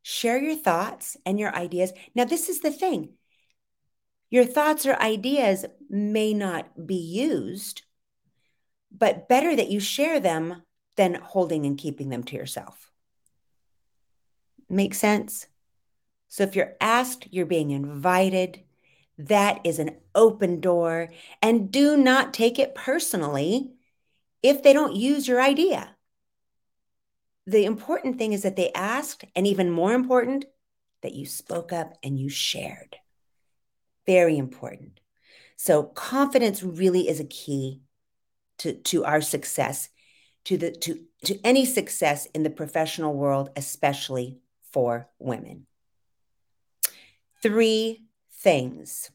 share 0.00 0.38
your 0.38 0.56
thoughts 0.56 1.18
and 1.26 1.38
your 1.38 1.54
ideas. 1.54 1.92
Now, 2.14 2.24
this 2.24 2.48
is 2.48 2.60
the 2.60 2.70
thing 2.70 3.15
your 4.30 4.44
thoughts 4.44 4.86
or 4.86 5.00
ideas 5.00 5.64
may 5.88 6.34
not 6.34 6.86
be 6.86 6.96
used, 6.96 7.82
but 8.90 9.28
better 9.28 9.54
that 9.54 9.70
you 9.70 9.80
share 9.80 10.20
them 10.20 10.62
than 10.96 11.14
holding 11.14 11.66
and 11.66 11.78
keeping 11.78 12.08
them 12.08 12.24
to 12.24 12.36
yourself. 12.36 12.90
Make 14.68 14.94
sense? 14.94 15.46
So 16.28 16.42
if 16.42 16.56
you're 16.56 16.74
asked, 16.80 17.28
you're 17.30 17.46
being 17.46 17.70
invited. 17.70 18.62
That 19.18 19.60
is 19.64 19.78
an 19.78 19.96
open 20.14 20.60
door. 20.60 21.10
And 21.40 21.70
do 21.70 21.96
not 21.96 22.34
take 22.34 22.58
it 22.58 22.74
personally 22.74 23.70
if 24.42 24.62
they 24.62 24.72
don't 24.72 24.96
use 24.96 25.28
your 25.28 25.40
idea 25.40 25.96
the 27.46 27.64
important 27.64 28.18
thing 28.18 28.32
is 28.32 28.42
that 28.42 28.56
they 28.56 28.72
asked, 28.72 29.24
and 29.34 29.46
even 29.46 29.70
more 29.70 29.92
important, 29.92 30.44
that 31.02 31.14
you 31.14 31.26
spoke 31.26 31.72
up 31.72 31.94
and 32.02 32.18
you 32.18 32.28
shared. 32.28 32.96
Very 34.06 34.38
important. 34.38 35.00
So 35.56 35.82
confidence 35.82 36.62
really 36.62 37.08
is 37.08 37.20
a 37.20 37.24
key 37.24 37.82
to, 38.58 38.74
to 38.74 39.04
our 39.04 39.20
success, 39.20 39.88
to 40.44 40.56
the 40.56 40.70
to, 40.70 41.00
to 41.24 41.38
any 41.42 41.64
success 41.64 42.26
in 42.34 42.42
the 42.42 42.50
professional 42.50 43.14
world, 43.14 43.50
especially 43.56 44.38
for 44.72 45.08
women. 45.18 45.66
Three 47.42 48.04
things 48.32 49.10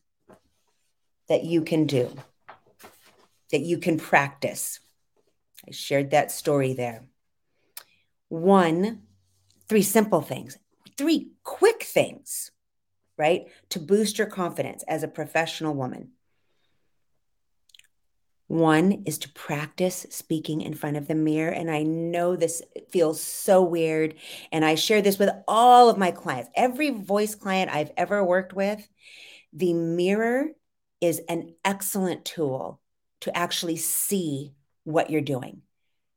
that 1.30 1.44
you 1.44 1.62
can 1.62 1.86
do, 1.86 2.14
that 3.52 3.62
you 3.62 3.78
can 3.78 3.98
practice. 3.98 4.80
I 5.68 5.72
shared 5.72 6.12
that 6.12 6.32
story 6.32 6.74
there. 6.74 7.06
One, 8.30 9.04
three 9.70 9.84
simple 9.84 10.22
things, 10.22 10.58
three 10.98 11.32
quick 11.44 11.84
things, 11.84 12.52
right? 13.18 13.46
To 13.70 13.80
boost 13.80 14.18
your 14.18 14.28
confidence 14.28 14.84
as 14.88 15.04
a 15.04 15.08
professional 15.08 15.74
woman. 15.74 16.12
One 18.48 19.04
is 19.06 19.18
to 19.20 19.32
practice 19.32 20.06
speaking 20.10 20.60
in 20.60 20.74
front 20.74 20.98
of 20.98 21.08
the 21.08 21.16
mirror. 21.16 21.54
And 21.54 21.72
I 21.72 21.84
know 21.84 22.36
this 22.36 22.62
feels 22.90 23.22
so 23.22 23.64
weird. 23.64 24.16
And 24.52 24.66
I 24.66 24.76
share 24.76 25.02
this 25.02 25.18
with 25.18 25.30
all 25.48 25.90
of 25.90 25.98
my 25.98 26.12
clients, 26.12 26.50
every 26.54 26.90
voice 26.90 27.34
client 27.34 27.74
I've 27.74 27.92
ever 27.96 28.22
worked 28.26 28.52
with. 28.52 28.86
The 29.54 29.72
mirror 29.72 30.48
is 31.00 31.22
an 31.30 31.56
excellent 31.64 32.26
tool 32.26 32.82
to 33.22 33.38
actually 33.38 33.78
see 33.78 34.52
what 34.84 35.10
you're 35.10 35.22
doing, 35.22 35.62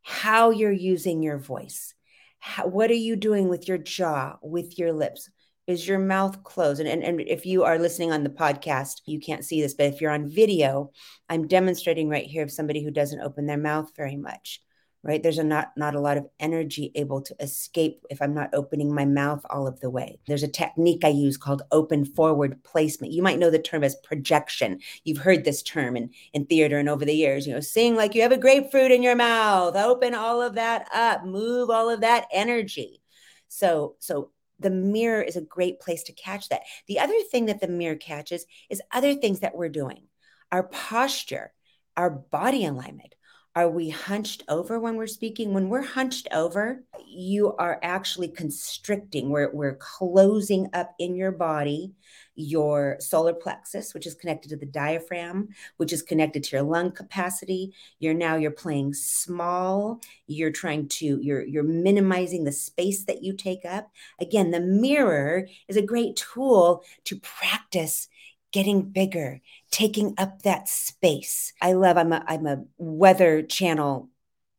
how 0.03 0.51
you're 0.51 0.73
using 0.73 1.23
your 1.23 1.39
voice, 1.39 1.95
how, 2.41 2.67
what 2.67 2.91
are 2.91 2.95
you 2.95 3.15
doing 3.15 3.49
with 3.49 3.69
your 3.69 3.79
jaw, 3.79 4.39
with 4.43 4.79
your 4.79 4.93
lips? 4.93 5.31
Is 5.66 5.88
your 5.88 5.99
mouth 5.99 6.44
closed? 6.44 6.80
And, 6.80 6.88
and, 6.88 7.02
and 7.02 7.21
if 7.21 7.47
you 7.47 7.64
are 7.64 7.78
listening 7.78 8.12
on 8.12 8.23
the 8.23 8.30
podcast, 8.30 9.00
you 9.06 9.18
can't 9.18 9.44
see 9.44 9.62
this, 9.62 9.75
but 9.75 9.87
if 9.87 10.00
you're 10.00 10.11
on 10.11 10.28
video, 10.28 10.90
I'm 11.28 11.47
demonstrating 11.47 12.09
right 12.09 12.26
here 12.26 12.42
of 12.42 12.50
somebody 12.50 12.85
who 12.85 12.90
doesn't 12.90 13.21
open 13.21 13.47
their 13.47 13.56
mouth 13.59 13.90
very 13.97 14.16
much 14.16 14.61
right? 15.04 15.23
There's 15.23 15.38
a 15.38 15.44
not 15.44 15.73
not 15.76 15.94
a 15.94 16.00
lot 16.00 16.16
of 16.16 16.26
energy 16.40 16.90
able 16.94 17.21
to 17.21 17.37
escape 17.38 18.04
if 18.09 18.23
i'm 18.23 18.33
not 18.33 18.54
opening 18.54 18.92
my 18.92 19.04
mouth 19.04 19.44
all 19.50 19.66
of 19.68 19.78
the 19.80 19.90
way. 19.90 20.18
There's 20.26 20.42
a 20.42 20.49
technique 20.49 21.04
i 21.04 21.09
use 21.09 21.37
called 21.37 21.62
open 21.71 22.04
forward 22.04 22.64
placement. 22.64 23.12
You 23.12 23.23
might 23.23 23.38
know 23.38 23.50
the 23.50 23.59
term 23.59 23.85
as 23.85 23.97
projection. 23.97 24.80
You've 25.04 25.18
heard 25.18 25.44
this 25.44 25.62
term 25.62 25.97
in 25.97 26.11
in 26.33 26.47
theater 26.47 26.78
and 26.78 26.88
over 26.88 27.04
the 27.04 27.14
years 27.14 27.47
you 27.47 27.52
know 27.52 27.61
sing 27.61 27.94
like 27.94 28.14
you 28.14 28.23
have 28.23 28.33
a 28.33 28.38
grapefruit 28.38 28.90
in 28.90 29.02
your 29.02 29.14
mouth 29.14 29.76
open 29.76 30.14
all 30.14 30.40
of 30.40 30.54
that 30.54 30.88
up 30.92 31.25
move 31.25 31.71
all 31.71 31.90
of 31.90 32.00
that 32.00 32.26
energy. 32.33 33.02
So 33.49 33.97
so 34.00 34.30
the 34.64 34.71
mirror 34.71 35.23
is 35.23 35.37
a 35.37 35.40
great 35.40 35.78
place 35.78 36.02
to 36.04 36.12
catch 36.12 36.49
that. 36.49 36.62
The 36.88 36.99
other 36.99 37.14
thing 37.30 37.47
that 37.47 37.61
the 37.61 37.68
mirror 37.68 37.94
catches 37.94 38.44
is 38.68 38.83
other 38.90 39.14
things 39.14 39.40
that 39.40 39.54
we're 39.54 39.68
doing. 39.68 40.09
Our 40.50 40.64
posture 40.64 41.52
our 41.97 42.11
body 42.11 42.64
alignment 42.64 43.14
are 43.56 43.68
we 43.68 43.88
hunched 43.88 44.42
over 44.49 44.80
when 44.80 44.96
we're 44.96 45.06
speaking? 45.06 45.54
When 45.54 45.68
we're 45.68 45.82
hunched 45.82 46.26
over, 46.32 46.82
you 47.06 47.54
are 47.56 47.78
actually 47.82 48.28
constricting. 48.28 49.30
We're, 49.30 49.52
we're 49.52 49.76
closing 49.76 50.68
up 50.73 50.94
in 50.99 51.14
your 51.14 51.30
body 51.30 51.92
your 52.37 52.96
solar 53.00 53.32
plexus, 53.32 53.94
which 53.94 54.06
is 54.06 54.14
connected 54.14 54.49
to 54.49 54.56
the 54.56 54.66
diaphragm, 54.66 55.49
which 55.76 55.92
is 55.92 56.02
connected 56.02 56.42
to 56.44 56.56
your 56.56 56.64
lung 56.64 56.90
capacity. 56.90 57.73
You're 57.99 58.14
now 58.14 58.37
you're 58.37 58.50
playing 58.50 58.94
small. 58.94 60.00
You're 60.26 60.50
trying 60.50 60.88
to 60.88 61.20
you're 61.23 61.42
you're 61.42 61.62
minimizing 61.62 62.44
the 62.44 62.52
space 62.52 63.04
that 63.04 63.23
you 63.23 63.34
take 63.34 63.64
up. 63.64 63.90
Again, 64.20 64.50
the 64.50 64.61
mirror 64.61 65.46
is 65.68 65.76
a 65.76 65.82
great 65.82 66.16
tool 66.16 66.84
to 67.04 67.16
practice 67.20 68.08
getting 68.54 68.82
bigger, 68.82 69.40
taking 69.73 70.14
up 70.16 70.42
that 70.42 70.68
space. 70.68 71.52
I 71.61 71.73
love 71.73 71.96
I'm 71.96 72.12
a 72.12 72.25
I'm 72.28 72.46
a 72.46 72.62
weather 72.78 73.42
channel 73.42 74.11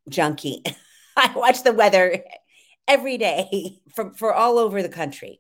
junkie. 0.10 0.62
I 1.16 1.32
watch 1.34 1.64
the 1.64 1.72
weather 1.72 2.22
every 2.90 3.18
day 3.18 3.80
from 3.96 4.14
for 4.14 4.34
all 4.34 4.58
over 4.58 4.84
the 4.84 4.90
country. 4.90 5.40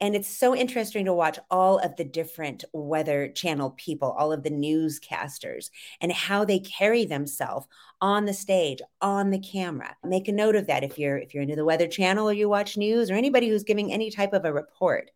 And 0.00 0.16
it's 0.16 0.26
so 0.26 0.56
interesting 0.56 1.04
to 1.04 1.12
watch 1.12 1.38
all 1.50 1.78
of 1.78 1.94
the 1.96 2.04
different 2.04 2.64
weather 2.72 3.28
channel 3.28 3.72
people, 3.72 4.10
all 4.18 4.32
of 4.32 4.42
the 4.42 4.50
newscasters, 4.50 5.70
and 6.00 6.10
how 6.10 6.46
they 6.46 6.60
carry 6.60 7.04
themselves 7.04 7.68
on 8.00 8.24
the 8.24 8.32
stage, 8.32 8.80
on 9.02 9.30
the 9.30 9.38
camera. 9.38 9.94
Make 10.02 10.28
a 10.28 10.32
note 10.32 10.56
of 10.56 10.66
that 10.68 10.82
if 10.82 10.98
you're 10.98 11.18
if 11.18 11.34
you're 11.34 11.42
into 11.42 11.56
the 11.56 11.66
weather 11.66 11.88
channel 11.88 12.30
or 12.30 12.32
you 12.32 12.48
watch 12.48 12.78
news 12.78 13.10
or 13.10 13.14
anybody 13.16 13.50
who's 13.50 13.64
giving 13.64 13.92
any 13.92 14.10
type 14.10 14.32
of 14.32 14.46
a 14.46 14.52
report. 14.52 15.10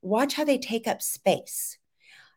Watch 0.00 0.34
how 0.34 0.44
they 0.44 0.58
take 0.58 0.86
up 0.86 1.02
space 1.02 1.76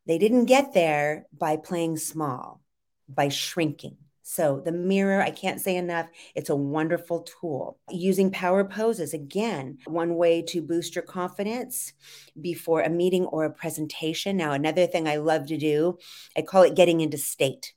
they 0.08 0.18
didn't 0.18 0.46
get 0.46 0.74
there 0.74 1.26
by 1.38 1.58
playing 1.58 1.98
small, 1.98 2.62
by 3.10 3.30
shrinking. 3.30 3.98
So, 4.30 4.62
the 4.64 4.74
mirror, 4.74 5.22
I 5.22 5.32
can't 5.32 5.62
say 5.62 5.78
enough, 5.78 6.08
it's 6.36 6.50
a 6.50 6.56
wonderful 6.56 7.22
tool. 7.22 7.78
Using 7.90 8.30
power 8.30 8.66
poses, 8.66 9.14
again, 9.14 9.78
one 9.86 10.16
way 10.16 10.42
to 10.50 10.62
boost 10.62 10.96
your 10.96 11.04
confidence 11.04 11.94
before 12.40 12.82
a 12.82 12.90
meeting 12.90 13.26
or 13.26 13.46
a 13.46 13.54
presentation. 13.54 14.36
Now, 14.36 14.52
another 14.52 14.86
thing 14.86 15.08
I 15.08 15.16
love 15.16 15.46
to 15.48 15.58
do, 15.58 15.98
I 16.36 16.42
call 16.42 16.64
it 16.64 16.76
getting 16.76 17.00
into 17.00 17.18
state 17.18 17.74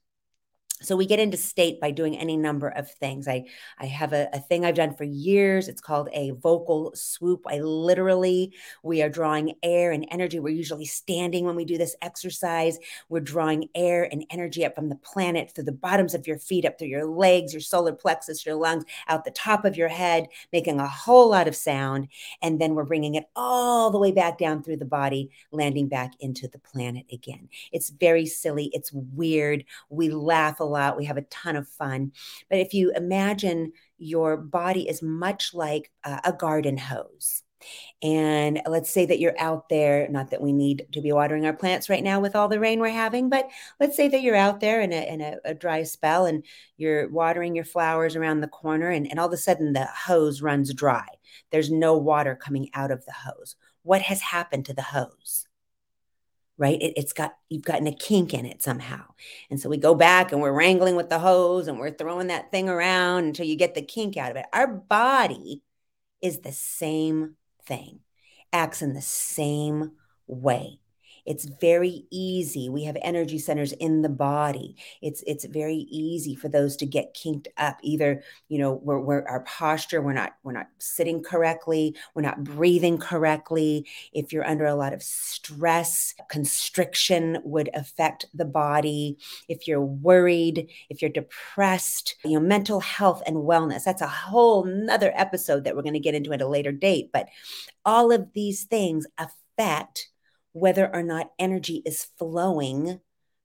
so 0.83 0.97
we 0.97 1.07
get 1.07 1.21
into 1.21 1.37
state 1.37 1.81
by 1.81 1.91
doing 1.91 2.17
any 2.17 2.37
number 2.37 2.69
of 2.69 2.91
things. 2.91 3.29
I 3.29 3.45
i 3.79 3.87
have 3.87 4.13
a, 4.13 4.29
a, 4.33 4.41
thing 4.41 4.65
i've 4.65 4.75
done 4.75 4.95
for 4.95 5.05
years. 5.05 5.69
It's 5.69 5.81
called 5.81 6.09
a 6.13 6.31
vocal 6.31 6.93
swoop. 6.95 7.43
I 7.47 7.61
literally 7.61 8.55
we 8.83 9.03
are 9.03 9.11
drawing 9.11 9.55
air 9.63 9.93
and 9.93 10.07
energy. 10.11 10.41
We're 10.41 10.55
usually 10.55 10.87
standing 10.87 11.45
when 11.45 11.57
we 11.57 11.65
do 11.65 11.79
this 11.79 11.97
exercise. 12.03 12.79
We're 13.09 13.21
drawing 13.21 13.69
air 13.75 14.09
and 14.11 14.25
energy 14.31 14.65
up 14.65 14.75
from 14.75 14.89
the 14.89 14.97
planet 14.97 15.53
through 15.55 15.65
the 15.65 15.73
bottoms 15.73 16.15
of 16.15 16.27
your 16.27 16.39
feet 16.39 16.65
up 16.65 16.79
through 16.79 16.89
your 16.89 17.07
legs 17.07 17.53
your 17.53 17.61
solar 17.61 17.93
plexus 17.93 18.47
your 18.47 18.55
lungs 18.55 18.85
out 19.09 19.25
the 19.25 19.31
top 19.33 19.65
of 19.65 19.77
your 19.77 19.89
head 19.89 20.27
making 20.53 20.81
a 20.81 20.89
whole 20.89 21.31
lot 21.31 21.49
of 21.49 21.57
sound. 21.57 22.09
And 22.43 22.61
then 22.61 22.75
we're 22.75 22.85
bringing 22.85 23.17
it 23.17 23.25
all 23.37 23.91
the 23.91 23.99
way 23.99 24.13
back 24.13 24.39
down 24.39 24.63
through 24.63 24.79
the 24.79 24.85
body 24.85 25.31
landing 25.53 25.89
back 25.89 26.13
into 26.21 26.49
the 26.49 26.59
planet 26.59 27.07
again. 27.13 27.49
It's 27.73 27.91
very 27.91 28.27
silly. 28.27 28.71
It's 28.73 28.93
weird. 28.93 29.65
We 29.91 30.11
laugh 30.11 30.61
a 30.61 30.70
lot. 30.71 30.97
We 30.97 31.05
have 31.07 31.19
a 31.19 31.23
ton 31.23 31.57
of 31.57 31.69
fun. 31.69 32.13
But 32.49 32.61
if 32.61 32.73
you 32.75 32.93
imagine 32.97 33.73
your 33.99 34.37
body 34.37 34.89
is 34.89 35.03
much 35.03 35.53
like 35.55 35.91
uh, 36.05 36.21
a 36.25 36.33
garden 36.33 36.79
hose, 36.79 37.43
And 38.03 38.61
let's 38.67 38.91
say 38.91 39.07
that 39.07 39.21
you're 39.21 39.39
out 39.39 39.69
there, 39.69 40.09
not 40.09 40.31
that 40.31 40.41
we 40.41 40.53
need 40.53 40.87
to 40.93 41.01
be 41.01 41.13
watering 41.13 41.45
our 41.45 41.53
plants 41.53 41.89
right 41.89 42.03
now 42.03 42.21
with 42.21 42.35
all 42.35 42.49
the 42.49 42.61
rain 42.61 42.81
we're 42.81 42.89
having, 42.89 43.29
but 43.29 43.49
let's 43.79 43.97
say 43.97 44.09
that 44.09 44.23
you're 44.23 44.37
out 44.37 44.61
there 44.61 44.81
in 44.81 44.93
a, 44.93 45.13
in 45.13 45.21
a, 45.21 45.37
a 45.45 45.55
dry 45.55 45.83
spell 45.83 46.27
and 46.27 46.45
you're 46.77 47.09
watering 47.09 47.55
your 47.55 47.65
flowers 47.65 48.17
around 48.17 48.41
the 48.41 48.49
corner, 48.49 48.91
and, 48.91 49.07
and 49.11 49.19
all 49.21 49.27
of 49.27 49.33
a 49.33 49.37
sudden 49.37 49.73
the 49.73 49.87
hose 49.87 50.41
runs 50.43 50.73
dry. 50.73 51.07
There's 51.51 51.71
no 51.71 51.97
water 51.97 52.35
coming 52.35 52.71
out 52.75 52.91
of 52.91 53.05
the 53.05 53.13
hose. 53.13 53.57
What 53.83 54.03
has 54.03 54.21
happened 54.21 54.65
to 54.67 54.75
the 54.75 54.83
hose? 54.83 55.47
Right? 56.61 56.81
It, 56.83 56.99
has 56.99 57.15
got, 57.15 57.37
you've 57.49 57.65
gotten 57.65 57.87
a 57.87 57.95
kink 57.95 58.35
in 58.35 58.45
it 58.45 58.63
somehow. 58.63 59.03
And 59.49 59.59
so 59.59 59.71
we 59.71 59.79
go 59.79 59.95
back 59.95 60.31
and 60.31 60.43
we're 60.43 60.53
wrangling 60.53 60.95
with 60.95 61.09
the 61.09 61.19
hose 61.19 61.69
and 61.69 61.79
we're 61.79 61.91
throwing 61.91 62.27
that 62.27 62.51
thing 62.51 62.69
around 62.69 63.25
until 63.25 63.47
you 63.47 63.57
get 63.57 63.75
the 63.75 63.81
kink 63.81 64.19
out 64.19 64.31
of 64.31 64.37
it. 64.37 64.45
Our 64.53 64.67
body 64.67 65.63
is 66.21 66.41
the 66.41 66.53
same 66.53 67.37
thing, 67.65 68.01
acts 68.53 68.83
in 68.83 68.93
the 68.93 69.01
same 69.01 69.93
way. 70.27 70.80
It's 71.27 71.45
very 71.45 72.05
easy. 72.11 72.69
We 72.69 72.85
have 72.85 72.97
energy 73.03 73.39
centers 73.39 73.73
in 73.73 74.03
the 74.03 74.09
body. 74.09 74.77
It's 75.03 75.23
it's 75.27 75.45
very 75.45 75.87
easy 75.91 76.35
for 76.35 76.49
those 76.49 76.77
to 76.79 76.87
get 76.87 77.15
kinked 77.15 77.49
up. 77.57 77.79
Either 77.83 78.23
you 78.49 78.59
know 78.59 78.81
we're, 78.83 79.01
we're 79.01 79.27
our 79.27 79.41
posture, 79.41 80.01
we're 80.01 80.13
not 80.13 80.35
we're 80.43 80.53
not 80.53 80.69
sitting 80.79 81.23
correctly, 81.23 81.97
we're 82.15 82.23
not 82.23 82.45
breathing 82.45 82.99
correctly. 82.99 83.87
If 84.13 84.33
you're 84.33 84.47
under 84.47 84.67
a 84.67 84.75
lot 84.75 84.93
of 84.93 85.03
stress, 85.03 86.15
constriction 86.29 87.39
would 87.45 87.71
affect 87.75 88.27
the 88.35 88.45
body. 88.45 89.19
If 89.49 89.67
you're 89.67 89.81
worried, 89.81 90.69
if 90.89 91.03
you're 91.03 91.11
depressed, 91.11 92.17
you 92.25 92.39
know 92.39 92.47
mental 92.47 92.81
health 92.81 93.23
and 93.27 93.37
wellness. 93.37 93.85
That's 93.85 94.03
a 94.03 94.09
whole 94.09 94.65
nother 94.65 95.13
episode 95.15 95.65
that 95.65 95.77
we're 95.77 95.83
going 95.83 95.95
to 95.95 96.01
get 96.01 96.15
into 96.15 96.33
at 96.33 96.43
a 96.43 96.49
later 96.49 96.73
date. 96.73 97.11
But 97.13 97.29
all 97.85 98.13
of 98.13 98.33
these 98.35 98.65
things 98.65 99.07
affect 99.19 100.09
whether 100.53 100.93
or 100.93 101.03
not 101.03 101.31
energy 101.39 101.83
is 101.85 102.07
flowing 102.19 103.01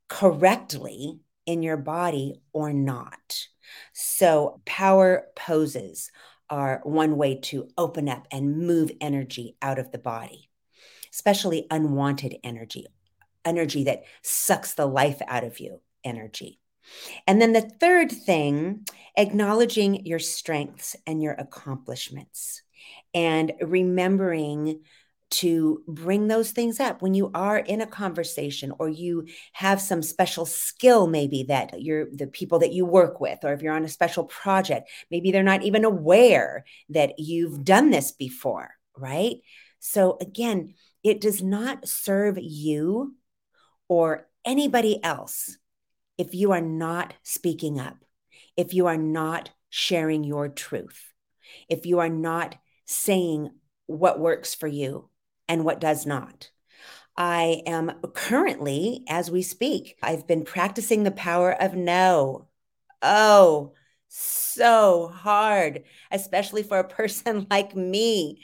correctly 0.07 1.19
in 1.45 1.63
your 1.63 1.77
body 1.77 2.41
or 2.53 2.73
not. 2.73 3.47
So, 3.93 4.61
power 4.65 5.27
poses 5.35 6.11
are 6.49 6.81
one 6.83 7.17
way 7.17 7.35
to 7.35 7.67
open 7.77 8.07
up 8.07 8.27
and 8.31 8.59
move 8.59 8.91
energy 9.01 9.55
out 9.61 9.79
of 9.79 9.91
the 9.91 9.97
body, 9.97 10.49
especially 11.11 11.65
unwanted 11.71 12.37
energy, 12.43 12.85
energy 13.43 13.85
that 13.85 14.03
sucks 14.21 14.73
the 14.73 14.85
life 14.85 15.21
out 15.27 15.43
of 15.43 15.59
you, 15.59 15.81
energy. 16.03 16.59
And 17.27 17.41
then 17.41 17.53
the 17.53 17.61
third 17.61 18.11
thing, 18.11 18.87
acknowledging 19.17 20.05
your 20.05 20.19
strengths 20.19 20.95
and 21.07 21.21
your 21.21 21.33
accomplishments 21.33 22.61
and 23.13 23.53
remembering 23.61 24.81
to 25.31 25.83
bring 25.87 26.27
those 26.27 26.51
things 26.51 26.79
up. 26.79 27.01
When 27.01 27.13
you 27.13 27.31
are 27.33 27.57
in 27.57 27.81
a 27.81 27.87
conversation 27.87 28.71
or 28.79 28.89
you 28.89 29.25
have 29.53 29.81
some 29.81 30.01
special 30.01 30.45
skill 30.45 31.07
maybe 31.07 31.43
that 31.43 31.81
you're 31.81 32.07
the 32.11 32.27
people 32.27 32.59
that 32.59 32.73
you 32.73 32.85
work 32.85 33.19
with 33.19 33.39
or 33.43 33.53
if 33.53 33.61
you're 33.61 33.73
on 33.73 33.85
a 33.85 33.89
special 33.89 34.25
project 34.25 34.89
maybe 35.09 35.31
they're 35.31 35.43
not 35.43 35.63
even 35.63 35.83
aware 35.83 36.63
that 36.89 37.17
you've 37.17 37.59
mm. 37.59 37.63
done 37.63 37.89
this 37.89 38.11
before 38.11 38.71
right? 38.97 39.37
So 39.79 40.17
again 40.21 40.75
it 41.03 41.21
does 41.21 41.41
not 41.43 41.87
serve 41.87 42.37
you 42.39 43.15
or 43.87 44.27
anybody 44.43 45.03
else 45.03 45.57
if 46.17 46.33
you 46.33 46.51
are 46.51 46.61
not 46.61 47.13
speaking 47.23 47.79
up 47.79 47.97
if 48.55 48.73
you 48.73 48.87
are 48.87 48.97
not 48.97 49.49
sharing 49.69 50.23
your 50.23 50.47
truth 50.47 51.11
if 51.67 51.85
you 51.85 51.99
are 51.99 52.09
not 52.09 52.55
saying 52.85 53.49
what 53.87 54.19
works 54.19 54.55
for 54.55 54.67
you 54.67 55.09
and 55.47 55.63
what 55.63 55.79
does 55.79 56.05
not. 56.05 56.49
I 57.17 57.61
am 57.65 57.91
currently, 58.13 59.03
as 59.07 59.31
we 59.31 59.41
speak, 59.41 59.97
I've 60.01 60.27
been 60.27 60.43
practicing 60.43 61.03
the 61.03 61.11
power 61.11 61.51
of 61.51 61.75
no. 61.75 62.49
Oh, 63.01 63.73
so 64.07 65.07
hard, 65.13 65.83
especially 66.11 66.63
for 66.63 66.79
a 66.79 66.87
person 66.87 67.47
like 67.51 67.75
me. 67.75 68.41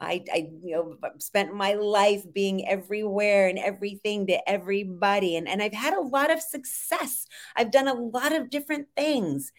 I, 0.00 0.24
I, 0.32 0.50
you 0.64 0.72
know, 0.72 0.96
spent 1.18 1.54
my 1.54 1.74
life 1.74 2.24
being 2.32 2.66
everywhere 2.68 3.48
and 3.48 3.58
everything 3.58 4.26
to 4.26 4.50
everybody. 4.50 5.36
And, 5.36 5.48
and 5.48 5.62
I've 5.62 5.72
had 5.72 5.94
a 5.94 6.00
lot 6.00 6.32
of 6.32 6.40
success. 6.40 7.26
I've 7.54 7.70
done 7.70 7.86
a 7.86 7.94
lot 7.94 8.32
of 8.32 8.50
different 8.50 8.88
things. 8.96 9.52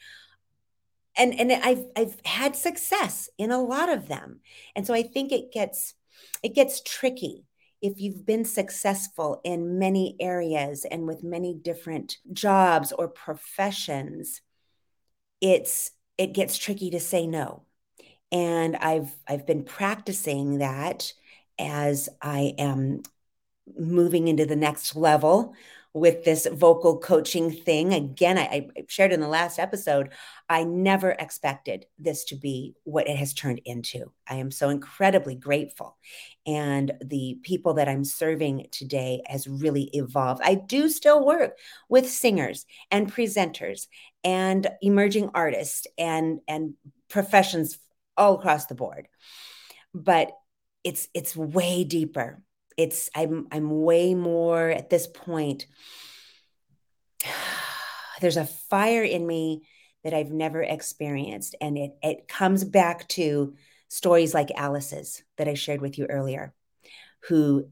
And, 1.16 1.40
and 1.40 1.52
I've, 1.52 1.86
I've 1.96 2.18
had 2.26 2.56
success 2.56 3.30
in 3.38 3.52
a 3.52 3.62
lot 3.62 3.88
of 3.88 4.08
them. 4.08 4.42
And 4.76 4.86
so 4.86 4.94
I 4.94 5.04
think 5.04 5.32
it 5.32 5.54
gets 5.54 5.94
it 6.42 6.56
gets 6.56 6.82
tricky 6.82 7.46
if 7.82 8.00
you've 8.00 8.26
been 8.26 8.46
successful 8.46 9.42
in 9.44 9.78
many 9.78 10.16
areas 10.20 10.86
and 10.90 11.06
with 11.06 11.24
many 11.24 11.54
different 11.54 12.18
jobs 12.32 12.92
or 12.92 13.08
professions 13.08 14.42
it's 15.42 15.92
it 16.18 16.34
gets 16.34 16.58
tricky 16.58 16.92
to 16.92 17.00
say 17.00 17.28
no. 17.28 17.64
And 18.32 18.76
i've 18.78 19.14
i've 19.28 19.46
been 19.46 19.64
practicing 19.64 20.60
that 20.60 21.12
as 21.60 22.10
i 22.22 22.56
am 22.58 23.04
moving 23.78 24.28
into 24.28 24.46
the 24.46 24.56
next 24.56 24.96
level 24.96 25.54
with 25.94 26.24
this 26.24 26.48
vocal 26.52 26.98
coaching 26.98 27.52
thing. 27.52 27.94
Again, 27.94 28.38
I, 28.38 28.42
I, 28.42 28.84
shared 28.88 29.14
in 29.14 29.20
the 29.20 29.28
last 29.28 29.60
episode, 29.60 30.10
I 30.50 30.64
never 30.64 31.12
expected 31.12 31.86
this 32.00 32.24
to 32.26 32.36
be 32.36 32.76
what 32.84 33.08
it 33.08 33.16
has 33.18 33.34
turned 33.34 33.62
into. 33.66 34.12
I 34.28 34.36
am 34.36 34.50
so 34.50 34.70
incredibly 34.70 35.36
grateful. 35.36 35.98
And 36.48 36.92
the 37.04 37.38
people 37.44 37.76
that 37.76 37.88
I'm 37.88 38.04
serving 38.04 38.68
today 38.72 39.22
has 39.28 39.48
really 39.48 39.90
evolved. 39.94 40.42
I 40.44 40.56
do 40.56 40.90
still 40.90 41.24
work 41.24 41.58
with 41.90 42.10
singers 42.10 42.66
and 42.90 43.12
presenters 43.12 43.88
and 44.24 44.68
emerging 44.82 45.30
artists 45.36 45.86
and, 45.98 46.40
and 46.48 46.74
professions 47.10 47.78
all 48.18 48.36
across 48.36 48.66
the 48.66 48.76
board. 48.76 49.08
But 49.94 50.32
it's 50.84 51.08
it's 51.14 51.36
way 51.36 51.84
deeper 51.86 52.42
it's 52.78 53.10
i'm 53.16 53.48
i'm 53.52 53.82
way 53.82 54.16
more 54.16 54.70
at 54.70 54.90
this 54.90 55.08
point. 55.08 55.68
There's 58.22 58.38
a 58.38 58.46
fire 58.46 59.04
in 59.04 59.26
me 59.28 59.64
that 60.04 60.14
i've 60.14 60.32
never 60.32 60.62
experienced 60.62 61.56
and 61.60 61.78
it 61.78 61.92
it 62.02 62.28
comes 62.28 62.64
back 62.64 63.08
to 63.10 63.56
stories 63.90 64.34
like 64.34 64.50
alice's 64.56 65.24
that 65.38 65.48
i 65.48 65.54
shared 65.54 65.82
with 65.82 65.98
you 65.98 66.06
earlier 66.06 66.54
who 67.28 67.68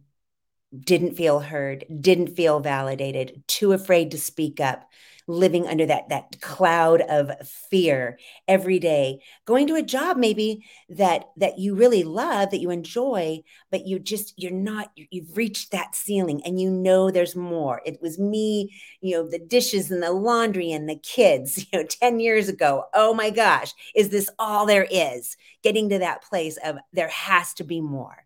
didn't 0.78 1.16
feel 1.16 1.40
heard 1.40 1.86
didn't 2.00 2.36
feel 2.36 2.60
validated 2.60 3.44
too 3.48 3.74
afraid 3.74 4.12
to 4.12 4.18
speak 4.18 4.60
up 4.60 4.90
living 5.28 5.68
under 5.68 5.86
that 5.86 6.10
that 6.10 6.40
cloud 6.42 7.02
of 7.02 7.32
fear 7.48 8.18
every 8.48 8.80
day. 8.80 9.20
Going 9.46 9.68
to 9.68 9.76
a 9.76 9.82
job 9.82 10.18
maybe 10.18 10.66
that 10.90 11.26
that 11.38 11.60
you 11.60 11.76
really 11.76 12.04
love 12.04 12.52
that 12.52 12.62
you 12.62 12.70
enjoy 12.70 13.42
but 13.70 13.88
you 13.88 14.00
just 14.00 14.34
you're 14.38 14.52
not 14.52 14.92
you've 14.96 15.38
reached 15.38 15.72
that 15.72 15.96
ceiling 15.96 16.42
and 16.46 16.60
you 16.60 16.70
know 16.70 17.12
there's 17.12 17.36
more. 17.36 17.82
It 17.86 18.02
was 18.02 18.20
me 18.20 18.74
you 19.02 19.16
know 19.16 19.28
the 19.30 19.40
dishes 19.40 19.92
and 19.92 20.04
the 20.04 20.12
laundry 20.12 20.72
and 20.72 20.90
the 20.90 20.96
kids 20.98 21.58
you 21.72 21.80
know 21.80 21.86
10 21.86 22.20
years 22.20 22.50
ago. 22.50 22.86
Oh 22.94 23.14
my 23.14 23.30
gosh 23.30 23.74
is 23.96 24.10
this 24.10 24.30
all 24.40 24.66
there 24.66 24.88
is? 24.90 25.38
Getting 25.64 25.90
to 25.90 26.00
that 26.00 26.24
place 26.24 26.58
of 26.64 26.78
there 26.94 27.10
has 27.10 27.54
to 27.56 27.64
be 27.64 27.82
more 27.82 28.26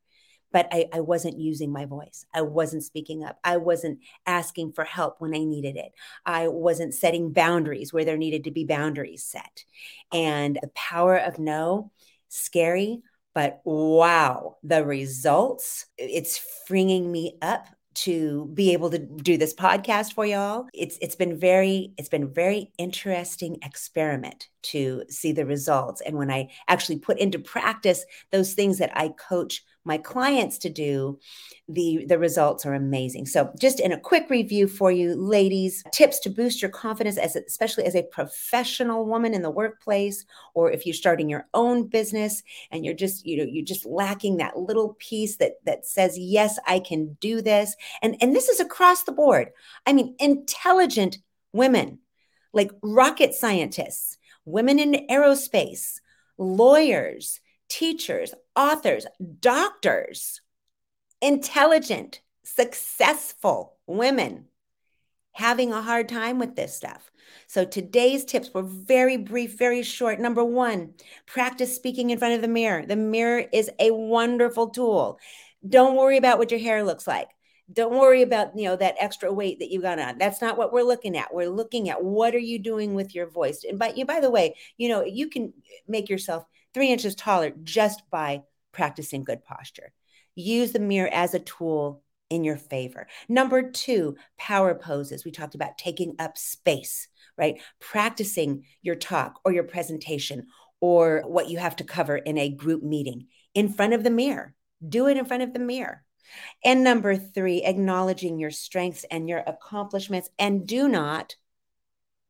but 0.56 0.70
I, 0.72 0.86
I 0.94 1.02
wasn't 1.02 1.38
using 1.38 1.70
my 1.70 1.84
voice. 1.84 2.26
I 2.34 2.42
wasn't 2.44 2.86
speaking 2.86 3.26
up. 3.26 3.38
I 3.44 3.58
wasn't 3.58 4.00
asking 4.26 4.72
for 4.72 4.86
help 4.86 5.20
when 5.20 5.36
I 5.36 5.44
needed 5.44 5.76
it. 5.76 5.92
I 6.26 6.48
wasn't 6.48 6.94
setting 6.94 7.34
boundaries 7.34 7.92
where 7.92 8.06
there 8.06 8.16
needed 8.16 8.46
to 8.46 8.52
be 8.52 8.64
boundaries 8.64 9.22
set. 9.22 9.66
And 10.14 10.58
the 10.62 10.70
power 10.70 11.18
of 11.18 11.40
no, 11.40 11.92
scary, 12.30 13.02
but 13.34 13.60
wow, 13.66 14.56
the 14.64 14.86
results, 14.86 15.88
it's 15.98 16.38
freeing 16.66 17.12
me 17.12 17.38
up 17.42 17.68
to 17.96 18.50
be 18.54 18.72
able 18.72 18.92
to 18.92 19.00
do 19.00 19.38
this 19.38 19.54
podcast 19.54 20.14
for 20.14 20.26
y'all. 20.26 20.68
It's 20.74 20.98
it's 21.02 21.16
been 21.16 21.38
very 21.38 21.92
it's 21.98 22.10
been 22.10 22.34
very 22.34 22.72
interesting 22.78 23.58
experiment 23.62 24.48
to 24.64 25.04
see 25.10 25.34
the 25.34 25.46
results 25.46 26.02
and 26.02 26.18
when 26.18 26.30
I 26.30 26.50
actually 26.68 27.00
put 27.00 27.20
into 27.20 27.40
practice 27.40 28.06
those 28.32 28.54
things 28.54 28.80
that 28.80 28.92
I 28.96 29.10
coach 29.10 29.64
my 29.86 29.98
clients 29.98 30.58
to 30.60 30.70
do, 30.70 31.20
the, 31.70 32.06
the 32.08 32.20
results 32.20 32.66
are 32.66 32.74
amazing. 32.74 33.26
So, 33.28 33.52
just 33.60 33.80
in 33.80 33.92
a 33.92 34.00
quick 34.00 34.30
review 34.30 34.68
for 34.68 34.92
you, 34.92 35.16
ladies, 35.16 35.84
tips 35.92 36.20
to 36.22 36.30
boost 36.30 36.62
your 36.62 36.72
confidence, 36.72 37.18
as 37.18 37.36
especially 37.36 37.86
as 37.86 37.96
a 37.96 38.04
professional 38.04 39.06
woman 39.06 39.34
in 39.34 39.42
the 39.42 39.50
workplace, 39.50 40.26
or 40.54 40.72
if 40.72 40.86
you're 40.86 40.94
starting 40.94 41.30
your 41.30 41.48
own 41.54 41.88
business 41.88 42.44
and 42.72 42.84
you're 42.84 42.94
just, 42.94 43.26
you 43.26 43.38
know, 43.38 43.46
you're 43.50 43.66
just 43.66 43.86
lacking 43.86 44.38
that 44.38 44.58
little 44.58 44.96
piece 45.00 45.38
that 45.38 45.54
that 45.66 45.86
says, 45.86 46.18
yes, 46.18 46.60
I 46.68 46.80
can 46.80 47.18
do 47.20 47.42
this. 47.42 47.76
And, 48.02 48.18
and 48.22 48.36
this 48.36 48.50
is 48.50 48.60
across 48.60 49.04
the 49.04 49.12
board. 49.12 49.50
I 49.86 49.94
mean, 49.94 50.16
intelligent 50.20 51.20
women, 51.54 52.00
like 52.54 52.72
rocket 52.82 53.34
scientists, 53.34 54.18
women 54.46 54.80
in 54.80 55.08
aerospace, 55.10 56.00
lawyers, 56.38 57.40
teachers, 57.76 58.34
authors, 58.56 59.06
doctors, 59.42 60.40
intelligent, 61.22 62.22
successful 62.42 63.76
women 63.86 64.46
having 65.34 65.74
a 65.74 65.82
hard 65.82 66.08
time 66.08 66.40
with 66.40 66.56
this 66.56 66.74
stuff. 66.74 67.12
So 67.48 67.66
today's 67.66 68.24
tips 68.24 68.50
were 68.54 68.64
very 68.64 69.18
brief, 69.18 69.58
very 69.58 69.84
short. 69.84 70.22
Number 70.22 70.46
one, 70.46 70.94
practice 71.26 71.76
speaking 71.76 72.12
in 72.12 72.18
front 72.18 72.36
of 72.36 72.42
the 72.42 72.48
mirror. 72.48 72.86
The 72.86 72.96
mirror 72.96 73.44
is 73.52 73.70
a 73.78 73.92
wonderful 73.92 74.70
tool. 74.70 75.20
Don't 75.68 75.98
worry 75.98 76.16
about 76.16 76.40
what 76.40 76.52
your 76.52 76.62
hair 76.62 76.82
looks 76.82 77.06
like. 77.06 77.28
Don't 77.74 78.00
worry 78.00 78.22
about, 78.22 78.58
you 78.58 78.70
know, 78.70 78.78
that 78.78 78.96
extra 79.02 79.34
weight 79.34 79.60
that 79.60 79.70
you 79.70 79.82
got 79.82 80.00
on. 80.00 80.18
That's 80.18 80.42
not 80.42 80.58
what 80.58 80.72
we're 80.72 80.84
looking 80.84 81.18
at. 81.18 81.34
We're 81.34 81.50
looking 81.50 81.90
at 81.90 82.02
what 82.02 82.36
are 82.36 82.40
you 82.40 82.58
doing 82.58 82.94
with 82.94 83.14
your 83.14 83.30
voice. 83.30 83.66
And 83.68 83.78
by 83.78 83.92
you, 83.98 84.06
by 84.06 84.22
the 84.22 84.32
way, 84.32 84.56
you 84.78 84.88
know, 84.88 85.04
you 85.04 85.28
can 85.28 85.52
make 85.90 86.08
yourself 86.08 86.46
three 86.76 86.92
inches 86.92 87.16
taller 87.16 87.52
just 87.64 88.04
by 88.12 88.44
practicing 88.74 89.24
good 89.24 89.44
posture. 89.46 89.94
Use 90.36 90.74
the 90.74 90.80
mirror 90.80 91.10
as 91.12 91.34
a 91.34 91.40
tool 91.40 92.04
in 92.30 92.44
your 92.44 92.58
favor. 92.58 93.08
Number 93.30 93.72
two, 93.72 94.18
power 94.38 94.76
poses. 94.76 95.24
We 95.24 95.32
talked 95.32 95.56
about 95.56 95.78
taking 95.78 96.16
up 96.20 96.38
space, 96.38 97.08
right? 97.38 97.62
Practicing 97.80 98.66
your 98.82 98.96
talk 98.96 99.40
or 99.46 99.54
your 99.54 99.64
presentation 99.64 100.48
or 100.82 101.24
what 101.26 101.50
you 101.50 101.58
have 101.58 101.78
to 101.78 101.86
cover 101.86 102.18
in 102.18 102.38
a 102.38 102.50
group 102.50 102.84
meeting 102.84 103.28
in 103.54 103.70
front 103.70 103.94
of 103.94 104.04
the 104.04 104.10
mirror. 104.10 104.54
Do 104.88 105.08
it 105.08 105.16
in 105.16 105.26
front 105.26 105.44
of 105.44 105.54
the 105.54 105.60
mirror. 105.60 106.04
And 106.66 106.84
number 106.84 107.16
three, 107.16 107.64
acknowledging 107.64 108.38
your 108.38 108.52
strengths 108.52 109.06
and 109.10 109.30
your 109.30 109.44
accomplishments. 109.48 110.30
And 110.38 110.68
do 110.68 110.90
not 110.90 111.38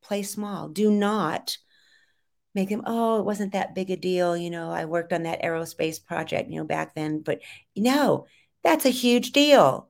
play 0.04 0.22
small. 0.22 0.68
Do 0.68 0.92
not 0.92 1.58
make 2.56 2.70
them, 2.70 2.84
oh, 2.86 3.20
it 3.20 3.26
wasn't 3.26 3.54
that 3.54 3.76
big 3.76 3.92
a 3.92 3.98
deal. 3.98 4.36
You 4.36 4.50
know, 4.50 4.72
I 4.72 4.86
worked 4.86 5.14
on 5.14 5.24
that 5.24 5.44
aerospace 5.44 6.04
project, 6.04 6.50
you 6.50 6.60
know, 6.60 6.66
back 6.66 6.96
then. 6.96 7.22
But 7.22 7.42
no, 7.76 8.28
that's 8.64 8.86
a 8.86 8.90
huge 8.90 9.32
deal, 9.32 9.90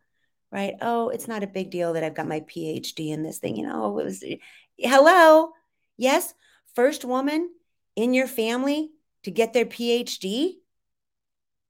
right? 0.52 0.76
Oh, 0.82 1.10
it's 1.10 1.28
not 1.28 1.44
a 1.44 1.48
big 1.48 1.70
deal 1.70 1.94
that 1.94 2.04
I've 2.04 2.16
got 2.16 2.28
my 2.28 2.42
PhD 2.42 3.12
in 3.12 3.24
this 3.24 3.40
thing. 3.40 3.56
You 3.56 3.68
know, 3.68 3.98
it 4.00 4.06
was, 4.06 4.24
eh, 4.24 4.38
hello. 4.78 5.52
Yes, 5.98 6.34
first 6.76 7.06
woman 7.06 7.50
in 7.96 8.14
your 8.14 8.28
family 8.28 8.90
to 9.24 9.32
get 9.32 9.54
their 9.54 9.66
PhD, 9.66 10.56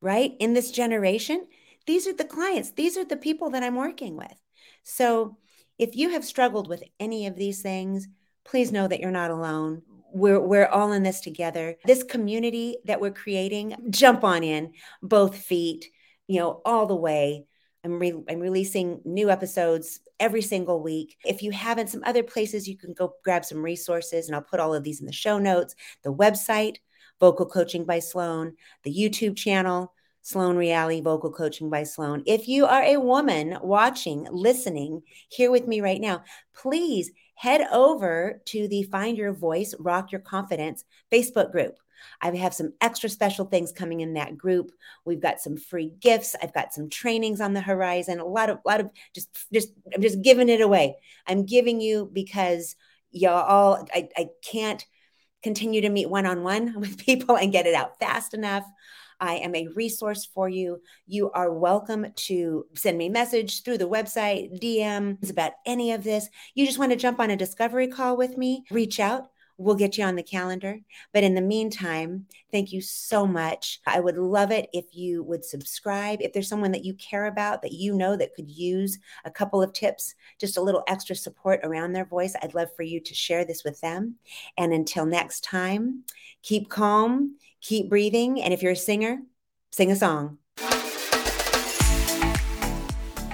right? 0.01 0.33
In 0.39 0.53
this 0.53 0.71
generation 0.71 1.45
these 1.85 2.07
are 2.07 2.13
the 2.13 2.25
clients, 2.25 2.71
these 2.71 2.97
are 2.97 3.05
the 3.05 3.17
people 3.17 3.51
that 3.51 3.63
I'm 3.63 3.75
working 3.75 4.15
with. 4.15 4.33
So 4.83 5.37
if 5.77 5.95
you 5.95 6.09
have 6.09 6.25
struggled 6.25 6.67
with 6.67 6.83
any 6.99 7.27
of 7.27 7.35
these 7.35 7.61
things, 7.61 8.07
please 8.43 8.71
know 8.71 8.87
that 8.87 8.99
you're 8.99 9.11
not 9.11 9.31
alone. 9.31 9.83
We're, 10.15 10.39
we're 10.39 10.67
all 10.67 10.93
in 10.93 11.03
this 11.03 11.19
together. 11.19 11.75
This 11.83 12.01
community 12.01 12.77
that 12.85 13.01
we're 13.01 13.11
creating, 13.11 13.75
jump 13.89 14.23
on 14.23 14.45
in, 14.45 14.71
both 15.03 15.35
feet, 15.35 15.91
you 16.25 16.39
know, 16.39 16.61
all 16.63 16.85
the 16.85 16.95
way. 16.95 17.47
I'm, 17.83 17.99
re- 17.99 18.23
I'm 18.29 18.39
releasing 18.39 19.01
new 19.03 19.29
episodes 19.29 19.99
every 20.17 20.41
single 20.41 20.81
week. 20.81 21.17
If 21.25 21.43
you 21.43 21.51
haven't, 21.51 21.89
some 21.89 22.01
other 22.05 22.23
places 22.23 22.65
you 22.65 22.77
can 22.77 22.93
go 22.93 23.15
grab 23.25 23.43
some 23.43 23.61
resources, 23.61 24.27
and 24.27 24.35
I'll 24.37 24.41
put 24.41 24.61
all 24.61 24.73
of 24.73 24.85
these 24.85 25.01
in 25.01 25.05
the 25.05 25.11
show 25.11 25.37
notes. 25.37 25.75
The 26.03 26.13
website, 26.13 26.77
Vocal 27.19 27.45
Coaching 27.45 27.83
by 27.83 27.99
Sloan, 27.99 28.53
the 28.83 28.95
YouTube 28.95 29.35
channel, 29.35 29.93
Sloan 30.21 30.55
Reality 30.55 31.01
Vocal 31.01 31.31
Coaching 31.33 31.69
by 31.69 31.83
Sloan. 31.83 32.23
If 32.25 32.47
you 32.47 32.65
are 32.65 32.83
a 32.83 32.97
woman 33.01 33.57
watching, 33.61 34.27
listening 34.31 35.01
here 35.27 35.51
with 35.51 35.67
me 35.67 35.81
right 35.81 35.99
now, 35.99 36.23
please 36.55 37.11
head 37.35 37.67
over 37.71 38.41
to 38.45 38.67
the 38.67 38.83
Find 38.83 39.17
Your 39.17 39.33
Voice, 39.33 39.75
Rock 39.79 40.11
Your 40.11 40.21
Confidence 40.21 40.83
Facebook 41.11 41.51
group. 41.51 41.77
I 42.21 42.35
have 42.35 42.53
some 42.53 42.73
extra 42.81 43.09
special 43.09 43.45
things 43.45 43.71
coming 43.71 44.01
in 44.01 44.13
that 44.13 44.37
group. 44.37 44.71
We've 45.05 45.21
got 45.21 45.39
some 45.39 45.57
free 45.57 45.93
gifts. 45.99 46.35
I've 46.41 46.53
got 46.53 46.73
some 46.73 46.89
trainings 46.89 47.41
on 47.41 47.53
the 47.53 47.61
horizon. 47.61 48.19
A 48.19 48.25
lot 48.25 48.49
of, 48.49 48.59
lot 48.65 48.79
of 48.79 48.89
just, 49.13 49.29
just, 49.53 49.69
I'm 49.93 50.01
just 50.01 50.21
giving 50.21 50.49
it 50.49 50.61
away. 50.61 50.97
I'm 51.27 51.45
giving 51.45 51.81
you 51.81 52.09
because 52.11 52.75
y'all 53.11 53.43
all, 53.43 53.87
I, 53.93 54.09
I 54.17 54.27
can't 54.43 54.85
continue 55.43 55.81
to 55.81 55.89
meet 55.89 56.09
one 56.09 56.25
on 56.25 56.43
one 56.43 56.79
with 56.79 56.97
people 56.97 57.37
and 57.37 57.51
get 57.51 57.67
it 57.67 57.75
out 57.75 57.99
fast 57.99 58.33
enough. 58.33 58.65
I 59.19 59.35
am 59.35 59.55
a 59.55 59.67
resource 59.75 60.25
for 60.25 60.49
you. 60.49 60.81
You 61.07 61.31
are 61.31 61.53
welcome 61.53 62.07
to 62.15 62.65
send 62.75 62.97
me 62.97 63.07
a 63.07 63.11
message 63.11 63.63
through 63.63 63.77
the 63.77 63.89
website, 63.89 64.61
DMs 64.61 65.29
about 65.29 65.53
any 65.65 65.91
of 65.91 66.03
this. 66.03 66.29
You 66.53 66.65
just 66.65 66.79
want 66.79 66.91
to 66.91 66.97
jump 66.97 67.19
on 67.19 67.29
a 67.29 67.35
discovery 67.35 67.87
call 67.87 68.17
with 68.17 68.37
me, 68.37 68.63
reach 68.71 68.99
out. 68.99 69.27
We'll 69.57 69.75
get 69.75 69.97
you 69.97 70.03
on 70.03 70.17
the 70.17 70.23
calendar. 70.23 70.79
But 71.13 71.23
in 71.23 71.33
the 71.33 71.41
meantime, 71.41 72.25
thank 72.51 72.73
you 72.73 72.81
so 72.81 73.25
much. 73.25 73.79
I 73.87 74.01
would 74.01 74.17
love 74.17 74.51
it 74.51 74.69
if 74.73 74.85
you 74.91 75.23
would 75.23 75.45
subscribe. 75.45 76.21
If 76.21 76.33
there's 76.33 76.49
someone 76.49 76.73
that 76.73 76.83
you 76.83 76.93
care 76.95 77.27
about 77.27 77.61
that 77.61 77.71
you 77.71 77.95
know 77.95 78.17
that 78.17 78.33
could 78.35 78.49
use 78.49 78.99
a 79.23 79.31
couple 79.31 79.61
of 79.61 79.71
tips, 79.71 80.13
just 80.41 80.57
a 80.57 80.61
little 80.61 80.83
extra 80.87 81.15
support 81.15 81.61
around 81.63 81.93
their 81.93 82.05
voice, 82.05 82.35
I'd 82.41 82.53
love 82.53 82.67
for 82.75 82.83
you 82.83 82.99
to 82.99 83.13
share 83.13 83.45
this 83.45 83.63
with 83.63 83.79
them. 83.79 84.15
And 84.57 84.73
until 84.73 85.05
next 85.05 85.45
time, 85.45 86.03
keep 86.41 86.69
calm, 86.69 87.37
keep 87.65 87.89
breathing. 87.89 88.41
And 88.41 88.53
if 88.53 88.61
you're 88.61 88.73
a 88.73 88.77
singer, 88.77 89.21
sing 89.71 89.91
a 89.91 89.95
song. 89.95 90.37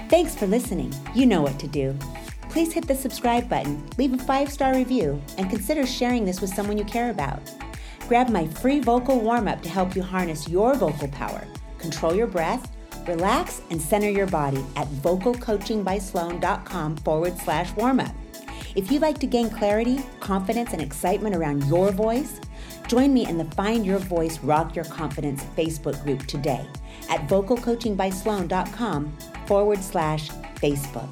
Thanks 0.09 0.35
for 0.35 0.47
listening. 0.47 0.93
You 1.13 1.25
know 1.25 1.41
what 1.41 1.59
to 1.59 1.67
do. 1.67 1.97
Please 2.49 2.71
hit 2.73 2.85
the 2.85 2.95
subscribe 2.95 3.47
button, 3.47 3.81
leave 3.97 4.13
a 4.13 4.17
five 4.17 4.51
star 4.51 4.75
review, 4.75 5.21
and 5.37 5.49
consider 5.49 5.85
sharing 5.85 6.25
this 6.25 6.41
with 6.41 6.53
someone 6.53 6.77
you 6.77 6.83
care 6.83 7.09
about. 7.09 7.39
Grab 8.09 8.27
my 8.29 8.45
free 8.45 8.81
vocal 8.81 9.21
warm 9.21 9.47
up 9.47 9.61
to 9.61 9.69
help 9.69 9.95
you 9.95 10.03
harness 10.03 10.49
your 10.49 10.75
vocal 10.75 11.07
power, 11.07 11.47
control 11.77 12.13
your 12.13 12.27
breath, 12.27 12.75
relax, 13.07 13.61
and 13.69 13.81
center 13.81 14.09
your 14.09 14.27
body 14.27 14.65
at 14.75 14.85
vocalcoachingbysloan.com 14.87 16.97
forward 16.97 17.37
slash 17.37 17.73
warm 17.77 18.01
up. 18.01 18.13
If 18.75 18.91
you'd 18.91 19.01
like 19.01 19.19
to 19.19 19.27
gain 19.27 19.49
clarity, 19.49 20.03
confidence, 20.19 20.73
and 20.73 20.81
excitement 20.81 21.37
around 21.37 21.63
your 21.65 21.91
voice, 21.91 22.41
join 22.91 23.13
me 23.13 23.25
in 23.25 23.37
the 23.37 23.45
Find 23.55 23.85
Your 23.85 23.99
Voice 23.99 24.37
Rock 24.39 24.75
Your 24.75 24.83
Confidence 24.83 25.45
Facebook 25.55 26.03
group 26.03 26.27
today 26.27 26.67
at 27.09 27.21
vocalcoachingbysloan.com 27.29 29.17
forward 29.45 29.81
slash 29.81 30.29
Facebook. 30.55 31.09